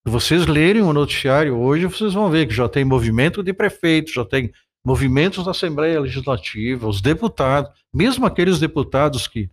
Vocês 0.09 0.47
lerem 0.47 0.81
o 0.81 0.91
noticiário 0.91 1.55
hoje, 1.55 1.85
vocês 1.85 2.15
vão 2.15 2.31
ver 2.31 2.47
que 2.47 2.53
já 2.53 2.67
tem 2.67 2.83
movimento 2.83 3.43
de 3.43 3.53
prefeitos, 3.53 4.11
já 4.11 4.25
tem 4.25 4.51
movimentos 4.83 5.45
da 5.45 5.51
Assembleia 5.51 5.99
Legislativa, 5.99 6.87
os 6.87 6.99
deputados, 6.99 7.71
mesmo 7.93 8.25
aqueles 8.25 8.59
deputados 8.59 9.27
que, 9.27 9.51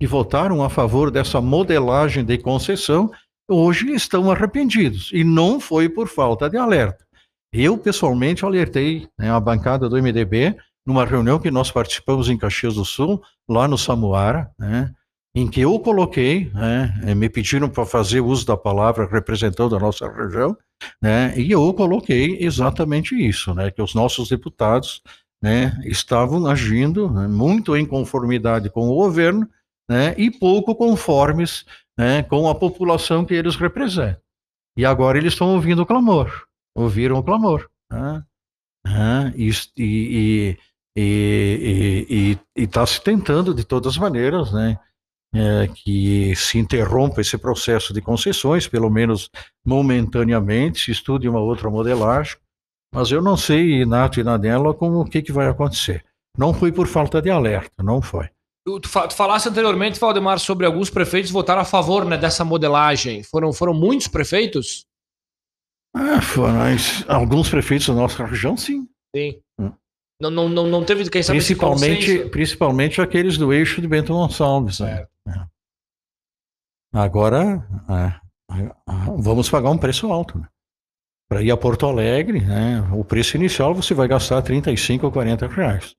que 0.00 0.06
votaram 0.06 0.64
a 0.64 0.68
favor 0.68 1.08
dessa 1.08 1.40
modelagem 1.40 2.24
de 2.24 2.36
concessão, 2.36 3.12
hoje 3.48 3.92
estão 3.92 4.28
arrependidos. 4.28 5.10
E 5.12 5.22
não 5.22 5.60
foi 5.60 5.88
por 5.88 6.08
falta 6.08 6.50
de 6.50 6.56
alerta. 6.56 7.06
Eu, 7.52 7.78
pessoalmente, 7.78 8.44
alertei 8.44 9.06
né, 9.16 9.30
a 9.30 9.38
bancada 9.38 9.88
do 9.88 9.96
MDB 9.96 10.56
numa 10.84 11.04
reunião 11.04 11.38
que 11.38 11.50
nós 11.50 11.70
participamos 11.70 12.28
em 12.28 12.36
Caxias 12.36 12.74
do 12.74 12.84
Sul, 12.84 13.22
lá 13.48 13.68
no 13.68 13.78
Samuara, 13.78 14.50
né, 14.58 14.92
em 15.34 15.48
que 15.48 15.60
eu 15.60 15.78
coloquei, 15.80 16.50
né, 16.52 16.94
eh, 17.04 17.14
me 17.14 17.28
pediram 17.28 17.68
para 17.68 17.86
fazer 17.86 18.20
uso 18.20 18.46
da 18.46 18.56
palavra 18.56 19.08
representando 19.10 19.74
a 19.74 19.80
nossa 19.80 20.06
região, 20.10 20.56
né, 21.00 21.32
e 21.38 21.50
eu 21.50 21.72
coloquei 21.72 22.36
exatamente 22.40 23.14
isso, 23.14 23.54
né, 23.54 23.70
que 23.70 23.80
os 23.80 23.94
nossos 23.94 24.28
deputados 24.28 25.02
né, 25.42 25.80
estavam 25.84 26.46
agindo 26.46 27.10
né, 27.10 27.26
muito 27.26 27.76
em 27.76 27.86
conformidade 27.86 28.70
com 28.70 28.88
o 28.88 28.94
governo 28.94 29.48
né, 29.88 30.14
e 30.16 30.30
pouco 30.30 30.74
conformes 30.74 31.64
né, 31.98 32.22
com 32.22 32.48
a 32.48 32.54
população 32.54 33.24
que 33.24 33.34
eles 33.34 33.56
representam. 33.56 34.20
E 34.76 34.84
agora 34.84 35.18
eles 35.18 35.32
estão 35.32 35.54
ouvindo 35.54 35.82
o 35.82 35.86
clamor, 35.86 36.46
ouviram 36.74 37.16
o 37.16 37.22
clamor. 37.22 37.68
Né, 37.90 38.24
né, 38.86 39.34
e, 39.36 40.58
e, 40.96 42.38
está 42.54 42.86
se 42.86 43.00
tentando 43.00 43.54
de 43.54 43.64
todas 43.64 43.94
as 43.94 43.98
maneiras, 43.98 44.52
né, 44.52 44.78
é, 45.34 45.66
que 45.66 46.34
se 46.36 46.58
interrompa 46.58 47.20
esse 47.20 47.38
processo 47.38 47.92
de 47.92 48.00
concessões, 48.00 48.68
pelo 48.68 48.90
menos 48.90 49.30
momentaneamente, 49.64 50.84
se 50.84 50.90
estude 50.90 51.28
uma 51.28 51.40
outra 51.40 51.70
modelagem, 51.70 52.36
mas 52.94 53.10
eu 53.10 53.22
não 53.22 53.36
sei, 53.36 53.86
Nato 53.86 54.20
e 54.20 54.24
Nadella, 54.24 54.74
como 54.74 55.00
o 55.00 55.04
que, 55.04 55.22
que 55.22 55.32
vai 55.32 55.48
acontecer. 55.48 56.04
Não 56.36 56.52
foi 56.52 56.70
por 56.70 56.86
falta 56.86 57.22
de 57.22 57.30
alerta, 57.30 57.82
não 57.82 58.02
foi. 58.02 58.28
Tu, 58.64 58.80
tu 58.80 58.88
falaste 58.88 59.48
anteriormente, 59.48 59.98
Valdemar, 59.98 60.38
sobre 60.38 60.66
alguns 60.66 60.88
prefeitos 60.88 61.30
votaram 61.30 61.62
a 61.62 61.64
favor 61.64 62.04
né, 62.04 62.16
dessa 62.16 62.44
modelagem. 62.44 63.22
Foram, 63.22 63.52
foram 63.52 63.74
muitos 63.74 64.08
prefeitos? 64.08 64.86
Ah, 65.94 66.20
foram, 66.20 66.54
alguns 67.08 67.48
prefeitos 67.48 67.88
da 67.88 67.94
nossa 67.94 68.24
região, 68.24 68.56
sim. 68.56 68.86
Sim. 69.14 69.40
Hum. 69.58 69.72
Não, 70.20 70.30
não, 70.30 70.48
não, 70.48 70.66
não 70.68 70.84
teve 70.84 71.08
quem 71.10 71.22
sabe 71.22 71.38
principalmente, 71.38 72.28
principalmente 72.30 73.00
aqueles 73.00 73.36
do 73.36 73.52
eixo 73.52 73.80
de 73.80 73.88
Bento 73.88 74.12
Gonçalves. 74.12 74.78
Né? 74.78 75.00
É. 75.00 75.11
Agora, 76.92 77.66
é, 77.88 78.20
vamos 79.18 79.48
pagar 79.48 79.70
um 79.70 79.78
preço 79.78 80.12
alto. 80.12 80.38
Né? 80.38 80.46
Para 81.28 81.42
ir 81.42 81.50
a 81.50 81.56
Porto 81.56 81.86
Alegre, 81.86 82.40
né, 82.40 82.86
o 82.92 83.02
preço 83.02 83.36
inicial 83.36 83.74
você 83.74 83.94
vai 83.94 84.06
gastar 84.06 84.42
35 84.42 85.06
ou 85.06 85.12
40 85.12 85.46
reais. 85.46 85.94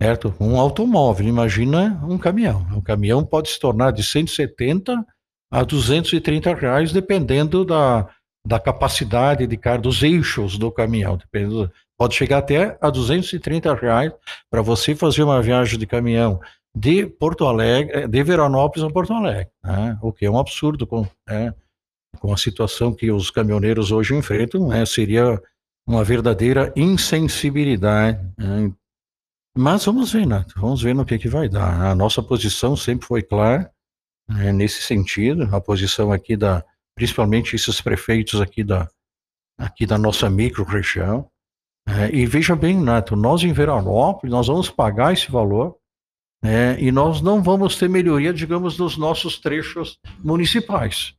Certo? 0.00 0.34
Um 0.40 0.58
automóvel, 0.58 1.28
imagina 1.28 2.02
um 2.08 2.16
caminhão. 2.16 2.66
Um 2.72 2.80
caminhão 2.80 3.22
pode 3.22 3.50
se 3.50 3.60
tornar 3.60 3.90
de 3.90 4.02
170 4.02 5.04
a 5.52 5.62
230 5.62 6.54
reais, 6.54 6.90
dependendo 6.90 7.62
da, 7.66 8.08
da 8.46 8.58
capacidade 8.58 9.46
de 9.46 9.56
carga, 9.58 9.82
dos 9.82 10.02
eixos 10.02 10.56
do 10.56 10.72
caminhão. 10.72 11.18
Dependendo, 11.18 11.70
pode 11.98 12.14
chegar 12.14 12.38
até 12.38 12.78
a 12.80 12.88
230 12.88 13.74
reais 13.74 14.10
para 14.50 14.62
você 14.62 14.94
fazer 14.94 15.22
uma 15.22 15.42
viagem 15.42 15.78
de 15.78 15.86
caminhão 15.86 16.40
de 16.74 17.06
Porto 17.06 17.46
Alegre, 17.46 17.92
eh, 17.94 18.08
de 18.08 18.22
Veranópolis 18.22 18.84
a 18.84 18.92
Porto 18.92 19.12
Alegre, 19.12 19.50
né? 19.62 19.98
o 20.00 20.12
que 20.12 20.24
é 20.24 20.30
um 20.30 20.38
absurdo 20.38 20.86
com, 20.86 21.06
né? 21.28 21.54
com 22.18 22.32
a 22.32 22.36
situação 22.36 22.94
que 22.94 23.10
os 23.10 23.30
caminhoneiros 23.30 23.90
hoje 23.90 24.14
enfrentam, 24.14 24.68
né? 24.68 24.86
seria 24.86 25.40
uma 25.86 26.04
verdadeira 26.04 26.72
insensibilidade. 26.76 28.20
Né? 28.38 28.72
Mas 29.56 29.84
vamos 29.84 30.12
ver, 30.12 30.26
Nato, 30.26 30.54
vamos 30.56 30.82
ver 30.82 30.94
no 30.94 31.04
que, 31.04 31.18
que 31.18 31.28
vai 31.28 31.48
dar. 31.48 31.90
A 31.90 31.94
nossa 31.94 32.22
posição 32.22 32.76
sempre 32.76 33.06
foi 33.06 33.22
clara 33.22 33.70
né? 34.28 34.52
nesse 34.52 34.82
sentido, 34.82 35.48
a 35.54 35.60
posição 35.60 36.12
aqui 36.12 36.36
da, 36.36 36.64
principalmente 36.94 37.56
esses 37.56 37.80
prefeitos 37.80 38.40
aqui 38.40 38.62
da, 38.62 38.88
aqui 39.58 39.86
da 39.86 39.98
nossa 39.98 40.30
micro-região. 40.30 41.28
Né? 41.88 42.10
e 42.12 42.26
veja 42.26 42.54
bem, 42.54 42.78
Nato, 42.78 43.16
nós 43.16 43.42
em 43.42 43.52
Veranópolis, 43.52 44.30
nós 44.30 44.46
vamos 44.46 44.70
pagar 44.70 45.12
esse 45.12 45.30
valor, 45.32 45.79
né? 46.42 46.80
e 46.80 46.90
nós 46.90 47.20
não 47.20 47.42
vamos 47.42 47.76
ter 47.76 47.88
melhoria, 47.88 48.32
digamos, 48.32 48.78
nos 48.78 48.96
nossos 48.96 49.38
trechos 49.38 49.98
municipais, 50.18 51.14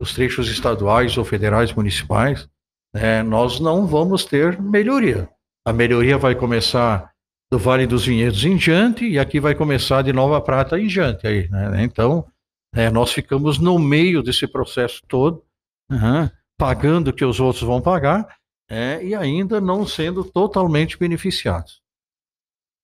os 0.00 0.14
trechos 0.14 0.48
estaduais 0.48 1.16
ou 1.16 1.24
federais 1.24 1.72
municipais, 1.72 2.48
né? 2.94 3.22
nós 3.22 3.60
não 3.60 3.86
vamos 3.86 4.24
ter 4.24 4.60
melhoria. 4.60 5.28
A 5.66 5.72
melhoria 5.72 6.18
vai 6.18 6.34
começar 6.34 7.14
do 7.50 7.58
Vale 7.58 7.86
dos 7.86 8.04
Vinhedos 8.04 8.44
em 8.44 8.56
diante, 8.56 9.06
e 9.06 9.18
aqui 9.18 9.38
vai 9.38 9.54
começar 9.54 10.02
de 10.02 10.12
Nova 10.12 10.40
Prata 10.40 10.78
em 10.78 10.86
diante. 10.86 11.26
Aí, 11.26 11.48
né? 11.48 11.84
Então, 11.84 12.26
é, 12.74 12.90
nós 12.90 13.12
ficamos 13.12 13.58
no 13.58 13.78
meio 13.78 14.22
desse 14.22 14.46
processo 14.46 15.00
todo, 15.06 15.42
uhum, 15.88 16.28
pagando 16.58 17.08
o 17.08 17.12
que 17.12 17.24
os 17.24 17.38
outros 17.38 17.62
vão 17.62 17.80
pagar, 17.80 18.26
é, 18.68 19.04
e 19.04 19.14
ainda 19.14 19.60
não 19.60 19.86
sendo 19.86 20.24
totalmente 20.24 20.98
beneficiados. 20.98 21.80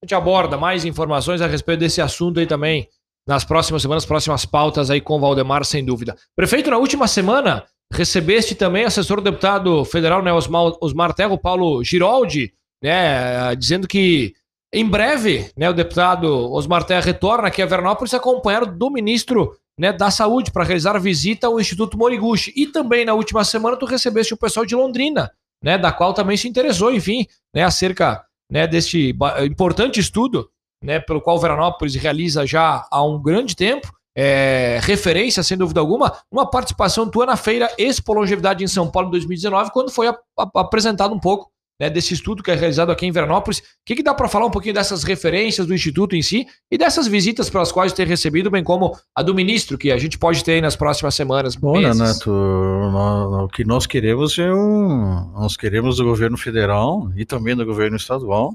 A 0.03 0.07
gente 0.07 0.15
aborda 0.15 0.57
mais 0.57 0.87
informações 0.87 1.43
a 1.43 1.47
respeito 1.47 1.81
desse 1.81 2.01
assunto 2.01 2.41
aí 2.41 2.47
também 2.47 2.89
nas 3.29 3.45
próximas 3.45 3.83
semanas, 3.83 4.07
próximas 4.07 4.47
pautas 4.47 4.91
aí 4.91 4.99
com 4.99 5.17
o 5.17 5.21
Valdemar, 5.21 5.63
sem 5.63 5.85
dúvida. 5.85 6.17
Prefeito, 6.35 6.71
na 6.71 6.79
última 6.79 7.07
semana, 7.07 7.65
recebeste 7.93 8.55
também 8.55 8.85
assessor 8.85 9.21
deputado 9.21 9.85
federal, 9.85 10.23
né, 10.23 10.33
Osmar, 10.33 10.73
Osmar 10.81 11.13
Terro, 11.13 11.37
Paulo 11.37 11.85
Giroldi, 11.85 12.51
né, 12.83 13.55
dizendo 13.57 13.87
que 13.87 14.33
em 14.73 14.89
breve, 14.89 15.51
né, 15.55 15.69
o 15.69 15.75
deputado 15.75 16.51
Osmar 16.51 16.85
Terra 16.85 17.03
retorna 17.03 17.49
aqui 17.49 17.61
a 17.61 17.67
Veranópolis 17.67 18.15
acompanhado 18.15 18.75
do 18.75 18.91
ministro 18.91 19.55
né, 19.79 19.93
da 19.93 20.11
Saúde 20.11 20.51
para 20.51 20.65
realizar 20.65 20.99
visita 20.99 21.47
ao 21.47 21.61
Instituto 21.61 21.99
Moriguchi. 21.99 22.55
E 22.57 22.67
também 22.67 23.05
na 23.05 23.13
última 23.13 23.45
semana 23.45 23.77
tu 23.77 23.85
recebeste 23.85 24.33
o 24.33 24.37
pessoal 24.37 24.65
de 24.65 24.75
Londrina, 24.75 25.31
né, 25.63 25.77
da 25.77 25.93
qual 25.93 26.15
também 26.15 26.39
se 26.39 26.49
interessou, 26.49 26.91
enfim, 26.91 27.27
né, 27.55 27.65
acerca 27.65 28.25
né, 28.51 28.67
deste 28.67 29.15
importante 29.45 30.01
estudo, 30.01 30.51
né, 30.83 30.99
pelo 30.99 31.21
qual 31.21 31.39
Veranópolis 31.39 31.95
realiza 31.95 32.47
já 32.47 32.87
há 32.91 33.05
um 33.05 33.21
grande 33.21 33.55
tempo, 33.55 33.93
é, 34.17 34.81
referência, 34.83 35.43
sem 35.43 35.57
dúvida 35.57 35.81
alguma, 35.81 36.13
uma 36.31 36.49
participação 36.49 37.09
tua 37.09 37.27
na 37.27 37.37
feira 37.37 37.73
Expo 37.79 38.13
Longevidade 38.13 38.65
em 38.65 38.69
São 38.69 38.91
Paulo 38.91 39.09
em 39.09 39.13
2019, 39.13 39.71
quando 39.71 39.91
foi 39.91 40.13
apresentado 40.37 41.15
um 41.15 41.21
pouco 41.21 41.51
né, 41.81 41.89
desse 41.89 42.13
estudo 42.13 42.43
que 42.43 42.51
é 42.51 42.55
realizado 42.55 42.93
aqui 42.93 43.07
em 43.07 43.11
Veranópolis. 43.11 43.59
O 43.59 43.63
que, 43.87 43.97
que 43.97 44.03
dá 44.03 44.13
para 44.13 44.29
falar 44.29 44.45
um 44.45 44.51
pouquinho 44.51 44.75
dessas 44.75 45.03
referências 45.03 45.67
do 45.67 45.75
Instituto 45.75 46.15
em 46.15 46.21
si 46.21 46.47
e 46.71 46.77
dessas 46.77 47.07
visitas 47.07 47.49
pelas 47.49 47.73
quais 47.73 47.95
ter 47.95 48.07
recebido, 48.07 48.51
bem 48.51 48.63
como 48.63 48.95
a 49.17 49.23
do 49.23 49.35
ministro, 49.35 49.79
que 49.79 49.91
a 49.91 49.97
gente 49.97 50.19
pode 50.19 50.45
ter 50.45 50.53
aí 50.53 50.61
nas 50.61 50.77
próximas 50.77 51.15
semanas? 51.15 51.57
Bom, 51.57 51.81
Neto, 51.81 52.31
o 52.31 53.49
que 53.49 53.65
nós 53.65 53.87
queremos 53.87 54.39
é 54.39 54.53
um. 54.53 55.33
Nós 55.33 55.57
queremos 55.57 55.97
do 55.97 56.05
governo 56.05 56.37
federal 56.37 57.11
e 57.17 57.25
também 57.25 57.57
do 57.57 57.65
governo 57.65 57.97
estadual 57.97 58.55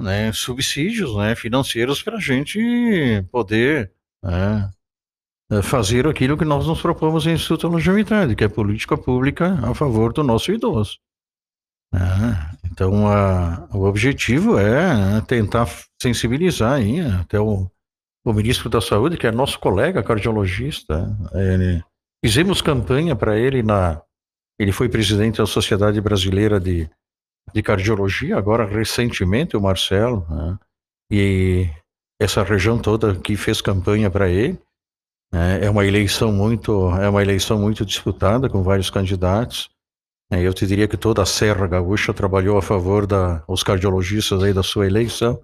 né, 0.00 0.32
subsídios 0.32 1.16
né, 1.16 1.34
financeiros 1.34 2.02
para 2.02 2.16
a 2.16 2.20
gente 2.20 3.24
poder 3.32 3.90
né, 4.22 4.70
fazer 5.62 6.06
aquilo 6.06 6.36
que 6.38 6.44
nós 6.44 6.66
nos 6.66 6.80
propomos 6.80 7.26
em 7.26 7.32
Instituto 7.32 7.66
de 7.66 7.74
Longevidade, 7.74 8.36
que 8.36 8.44
é 8.44 8.48
política 8.48 8.96
pública 8.96 9.58
a 9.62 9.74
favor 9.74 10.12
do 10.12 10.22
nosso 10.22 10.52
idoso. 10.52 10.98
Ah, 11.92 12.52
então, 12.70 13.08
a, 13.08 13.66
o 13.72 13.84
objetivo 13.84 14.58
é 14.58 14.94
né, 14.94 15.20
tentar 15.26 15.68
sensibilizar 16.00 16.74
aí, 16.74 17.00
até 17.00 17.40
o, 17.40 17.70
o 18.24 18.32
ministro 18.32 18.68
da 18.68 18.80
Saúde, 18.80 19.16
que 19.16 19.26
é 19.26 19.32
nosso 19.32 19.58
colega 19.58 20.02
cardiologista. 20.02 21.16
Ele, 21.32 21.82
fizemos 22.24 22.60
campanha 22.60 23.16
para 23.16 23.38
ele 23.38 23.62
na. 23.62 24.00
Ele 24.58 24.72
foi 24.72 24.88
presidente 24.88 25.38
da 25.38 25.46
Sociedade 25.46 26.00
Brasileira 26.00 26.58
de, 26.58 26.90
de 27.54 27.62
Cardiologia, 27.62 28.36
agora 28.36 28.66
recentemente, 28.66 29.56
o 29.56 29.60
Marcelo. 29.60 30.26
Né? 30.28 30.58
E 31.10 31.70
essa 32.20 32.42
região 32.42 32.78
toda 32.78 33.14
que 33.14 33.36
fez 33.36 33.60
campanha 33.60 34.10
para 34.10 34.28
ele. 34.28 34.58
Né? 35.32 35.64
É 35.64 35.70
uma 35.70 35.86
eleição 35.86 36.32
muito, 36.32 36.90
é 36.96 37.08
uma 37.08 37.22
eleição 37.22 37.58
muito 37.58 37.86
disputada 37.86 38.48
com 38.48 38.62
vários 38.62 38.90
candidatos. 38.90 39.70
É, 40.30 40.42
eu 40.42 40.52
te 40.52 40.66
diria 40.66 40.86
que 40.86 40.96
toda 40.96 41.22
a 41.22 41.26
Serra 41.26 41.66
Gaúcha 41.66 42.12
trabalhou 42.12 42.58
a 42.58 42.62
favor 42.62 43.06
da 43.06 43.42
os 43.48 43.62
cardiologistas 43.62 44.42
aí 44.42 44.52
da 44.52 44.62
sua 44.62 44.86
eleição. 44.86 45.42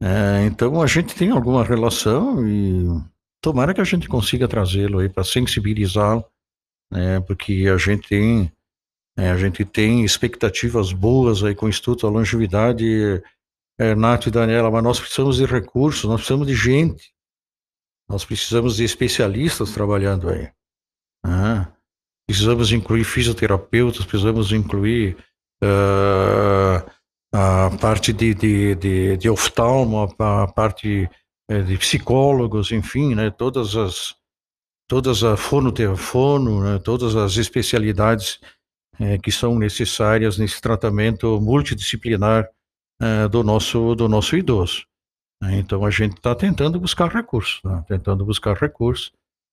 É, 0.00 0.44
então 0.46 0.80
a 0.80 0.86
gente 0.86 1.14
tem 1.14 1.30
alguma 1.30 1.64
relação 1.64 2.46
e 2.46 2.86
tomara 3.40 3.74
que 3.74 3.80
a 3.80 3.84
gente 3.84 4.08
consiga 4.08 4.46
trazê-lo 4.46 5.00
aí 5.00 5.08
para 5.08 5.24
sensibilizá-lo, 5.24 6.24
né, 6.90 7.20
porque 7.20 7.66
a 7.72 7.76
gente 7.76 8.08
tem 8.08 8.52
é, 9.16 9.30
a 9.30 9.36
gente 9.36 9.64
tem 9.64 10.04
expectativas 10.04 10.92
boas 10.92 11.42
aí 11.42 11.52
com 11.52 11.66
o 11.66 11.68
Instituto 11.68 12.06
da 12.06 12.12
Longevidade, 12.12 13.20
é, 13.80 13.92
e 13.92 14.30
Daniela, 14.30 14.70
mas 14.70 14.82
nós 14.84 15.00
precisamos 15.00 15.38
de 15.38 15.44
recursos, 15.44 16.04
nós 16.04 16.20
precisamos 16.20 16.46
de 16.46 16.54
gente, 16.54 17.12
nós 18.08 18.24
precisamos 18.24 18.76
de 18.76 18.84
especialistas 18.84 19.72
trabalhando 19.72 20.28
aí. 20.28 20.52
Né? 21.24 21.72
Precisamos 22.28 22.70
incluir 22.72 23.04
fisioterapeutas, 23.04 24.04
precisamos 24.04 24.52
incluir 24.52 25.16
uh, 25.64 26.90
a 27.32 27.70
parte 27.80 28.12
de, 28.12 28.34
de, 28.34 28.74
de, 28.74 29.16
de 29.16 29.30
oftalmo, 29.30 30.06
a 30.18 30.46
parte 30.46 31.08
é, 31.48 31.62
de 31.62 31.78
psicólogos, 31.78 32.70
enfim, 32.70 33.14
né, 33.14 33.30
todas 33.30 33.74
as 33.74 34.14
todas 34.86 35.22
a 35.22 35.36
fono, 35.36 35.72
fono 35.96 36.62
né, 36.62 36.78
todas 36.78 37.14
as 37.14 37.36
especialidades 37.36 38.40
é, 38.98 39.18
que 39.18 39.30
são 39.30 39.58
necessárias 39.58 40.38
nesse 40.38 40.60
tratamento 40.60 41.40
multidisciplinar 41.40 42.48
é, 43.00 43.28
do 43.28 43.42
nosso 43.42 43.94
do 43.94 44.08
nosso 44.08 44.36
idoso. 44.36 44.86
Então 45.42 45.84
a 45.84 45.90
gente 45.90 46.16
está 46.16 46.34
tentando 46.34 46.80
buscar 46.80 47.08
recursos, 47.08 47.60
tá? 47.62 47.82
tentando 47.82 48.24
buscar 48.24 48.56
recursos. 48.56 49.12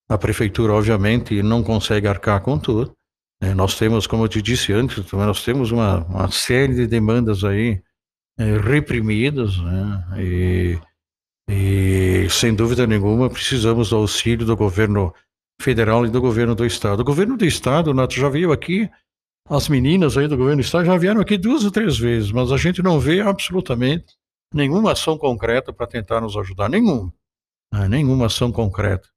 A 0.09 0.17
prefeitura, 0.17 0.73
obviamente, 0.73 1.41
não 1.41 1.63
consegue 1.63 2.07
arcar 2.07 2.41
com 2.41 2.59
tudo, 2.59 2.95
é, 3.41 3.53
nós 3.53 3.77
temos, 3.77 4.07
como 4.07 4.23
eu 4.23 4.27
te 4.27 4.41
disse 4.41 4.71
antes, 4.71 5.11
nós 5.11 5.43
temos 5.43 5.71
uma, 5.71 6.03
uma 6.05 6.31
série 6.31 6.73
de 6.73 6.87
demandas 6.87 7.43
aí 7.43 7.81
é, 8.37 8.57
reprimidas, 8.57 9.57
né? 9.57 10.07
E, 10.17 10.79
e, 11.49 12.29
sem 12.29 12.55
dúvida 12.55 12.87
nenhuma 12.87 13.29
precisamos 13.29 13.89
do 13.89 13.97
auxílio 13.97 14.45
do 14.45 14.55
governo 14.55 15.13
federal 15.61 16.05
e 16.05 16.09
do 16.09 16.21
governo 16.21 16.55
do 16.55 16.65
estado. 16.65 17.01
O 17.01 17.05
governo 17.05 17.37
do 17.37 17.45
estado, 17.45 17.93
Nato, 17.93 18.15
já 18.15 18.29
veio 18.29 18.51
aqui, 18.51 18.89
as 19.49 19.69
meninas 19.69 20.17
aí 20.17 20.27
do 20.27 20.37
governo 20.37 20.61
do 20.61 20.65
estado 20.65 20.85
já 20.85 20.97
vieram 20.97 21.21
aqui 21.21 21.37
duas 21.37 21.63
ou 21.63 21.71
três 21.71 21.97
vezes, 21.97 22.31
mas 22.31 22.51
a 22.51 22.57
gente 22.57 22.81
não 22.81 22.99
vê 22.99 23.21
absolutamente 23.21 24.15
nenhuma 24.53 24.93
ação 24.93 25.17
concreta 25.17 25.73
para 25.73 25.87
tentar 25.87 26.21
nos 26.21 26.35
ajudar, 26.37 26.69
nenhuma, 26.69 27.13
ah, 27.71 27.87
nenhuma 27.87 28.27
ação 28.27 28.51
concreta. 28.51 29.07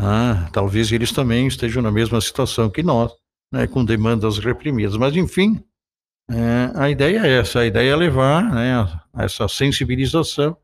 Ah, 0.00 0.48
talvez 0.52 0.92
eles 0.92 1.12
também 1.12 1.46
estejam 1.46 1.82
na 1.82 1.90
mesma 1.90 2.20
situação 2.20 2.70
que 2.70 2.82
nós 2.82 3.12
né, 3.52 3.66
com 3.66 3.84
demandas 3.84 4.38
reprimidas. 4.38 4.96
Mas, 4.96 5.16
enfim, 5.16 5.62
é, 6.30 6.70
a 6.74 6.90
ideia 6.90 7.26
é 7.26 7.38
essa: 7.38 7.60
a 7.60 7.66
ideia 7.66 7.92
é 7.92 7.96
levar 7.96 8.42
né, 8.42 9.00
essa 9.16 9.48
sensibilização 9.48 10.56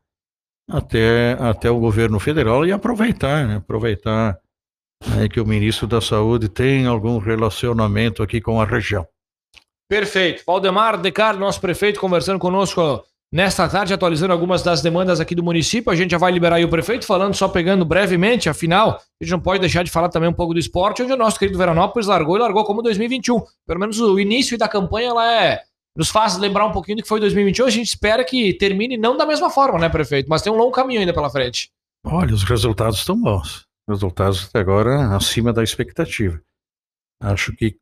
até, 0.69 1.33
até 1.39 1.69
o 1.69 1.79
governo 1.79 2.19
federal 2.19 2.65
e 2.65 2.71
aproveitar, 2.71 3.47
né, 3.47 3.55
aproveitar 3.57 4.39
né, 5.07 5.27
que 5.27 5.39
o 5.39 5.45
ministro 5.45 5.87
da 5.87 6.01
Saúde 6.01 6.49
tem 6.49 6.85
algum 6.85 7.17
relacionamento 7.17 8.23
aqui 8.23 8.39
com 8.39 8.61
a 8.61 8.65
região. 8.65 9.07
Perfeito. 9.87 10.43
Valdemar 10.45 10.99
Decar, 10.99 11.37
nosso 11.37 11.61
prefeito, 11.61 11.99
conversando 11.99 12.39
conosco 12.39 13.03
Nesta 13.35 13.67
tarde, 13.67 13.93
atualizando 13.93 14.31
algumas 14.31 14.63
das 14.63 14.81
demandas 14.81 15.19
aqui 15.19 15.35
do 15.35 15.43
município, 15.43 15.91
a 15.91 15.95
gente 15.95 16.11
já 16.11 16.17
vai 16.17 16.31
liberar 16.31 16.55
aí 16.55 16.63
o 16.63 16.69
prefeito, 16.69 17.05
falando 17.05 17.33
só 17.33 17.49
pegando 17.49 17.83
brevemente, 17.83 18.47
afinal, 18.47 18.91
a 18.91 19.21
gente 19.21 19.31
não 19.31 19.41
pode 19.41 19.59
deixar 19.59 19.83
de 19.83 19.91
falar 19.91 20.07
também 20.07 20.29
um 20.29 20.33
pouco 20.33 20.53
do 20.53 20.59
esporte, 20.61 21.03
onde 21.03 21.11
o 21.11 21.17
nosso 21.17 21.37
querido 21.37 21.57
Veranópolis 21.57 22.07
largou 22.07 22.37
e 22.37 22.39
largou 22.39 22.63
como 22.63 22.81
2021. 22.81 23.41
Pelo 23.67 23.79
menos 23.81 23.99
o 23.99 24.17
início 24.17 24.57
da 24.57 24.69
campanha 24.69 25.09
ela 25.09 25.33
é, 25.33 25.59
nos 25.97 26.07
faz 26.07 26.37
lembrar 26.37 26.65
um 26.65 26.71
pouquinho 26.71 26.95
do 26.95 27.03
que 27.03 27.09
foi 27.09 27.19
2021. 27.19 27.65
A 27.65 27.69
gente 27.69 27.87
espera 27.87 28.23
que 28.23 28.53
termine 28.53 28.95
não 28.95 29.17
da 29.17 29.25
mesma 29.25 29.49
forma, 29.49 29.79
né, 29.79 29.89
prefeito? 29.89 30.29
Mas 30.29 30.41
tem 30.41 30.53
um 30.53 30.55
longo 30.55 30.71
caminho 30.71 31.01
ainda 31.01 31.13
pela 31.13 31.29
frente. 31.29 31.69
Olha, 32.05 32.33
os 32.33 32.45
resultados 32.45 32.99
estão 32.99 33.19
bons. 33.19 33.65
Resultados 33.85 34.47
até 34.47 34.59
agora 34.59 35.13
acima 35.13 35.51
da 35.51 35.61
expectativa. 35.61 36.39
Acho 37.21 37.53
que, 37.53 37.75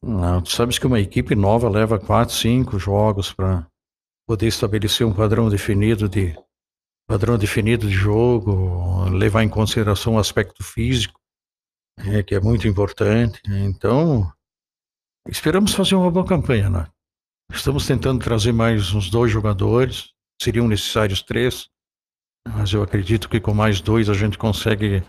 não, 0.00 0.44
sabes 0.44 0.78
que 0.78 0.86
uma 0.86 1.00
equipe 1.00 1.34
nova 1.34 1.68
leva 1.68 1.98
quatro, 1.98 2.32
cinco 2.32 2.78
jogos 2.78 3.32
para 3.32 3.66
poder 4.30 4.46
estabelecer 4.46 5.04
um 5.04 5.12
padrão 5.12 5.48
definido 5.48 6.08
de 6.08 6.38
padrão 7.04 7.36
definido 7.36 7.88
de 7.88 7.92
jogo, 7.92 9.08
levar 9.08 9.42
em 9.42 9.48
consideração 9.48 10.14
o 10.14 10.18
aspecto 10.20 10.62
físico, 10.62 11.18
é, 11.98 12.22
que 12.22 12.36
é 12.36 12.40
muito 12.40 12.68
importante. 12.68 13.42
Então, 13.44 14.32
esperamos 15.28 15.74
fazer 15.74 15.96
uma 15.96 16.12
boa 16.12 16.24
campanha, 16.24 16.70
né? 16.70 16.86
Estamos 17.52 17.84
tentando 17.88 18.22
trazer 18.22 18.52
mais 18.52 18.94
uns 18.94 19.10
dois 19.10 19.32
jogadores, 19.32 20.12
seriam 20.40 20.68
necessários 20.68 21.22
três, 21.22 21.68
mas 22.46 22.72
eu 22.72 22.84
acredito 22.84 23.28
que 23.28 23.40
com 23.40 23.52
mais 23.52 23.80
dois 23.80 24.08
a 24.08 24.14
gente 24.14 24.38
consegue 24.38 25.02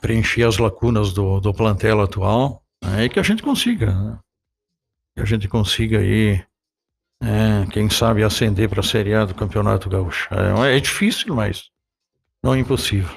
preencher 0.00 0.42
as 0.42 0.58
lacunas 0.58 1.12
do, 1.12 1.38
do 1.38 1.54
plantel 1.54 2.00
atual 2.00 2.64
né? 2.82 3.04
e 3.04 3.08
que 3.08 3.20
a 3.20 3.22
gente 3.22 3.44
consiga, 3.44 3.94
né? 3.94 4.18
que 5.14 5.22
a 5.22 5.24
gente 5.24 5.46
consiga 5.46 6.00
aí 6.00 6.44
é, 7.22 7.66
quem 7.70 7.90
sabe 7.90 8.22
ascender 8.22 8.68
para 8.68 8.80
a 8.80 8.84
Série 8.84 9.14
A 9.14 9.24
do 9.24 9.34
Campeonato 9.34 9.88
Gaúcho. 9.90 10.28
É, 10.32 10.76
é 10.76 10.80
difícil, 10.80 11.34
mas 11.34 11.64
não 12.42 12.54
é 12.54 12.58
impossível. 12.58 13.16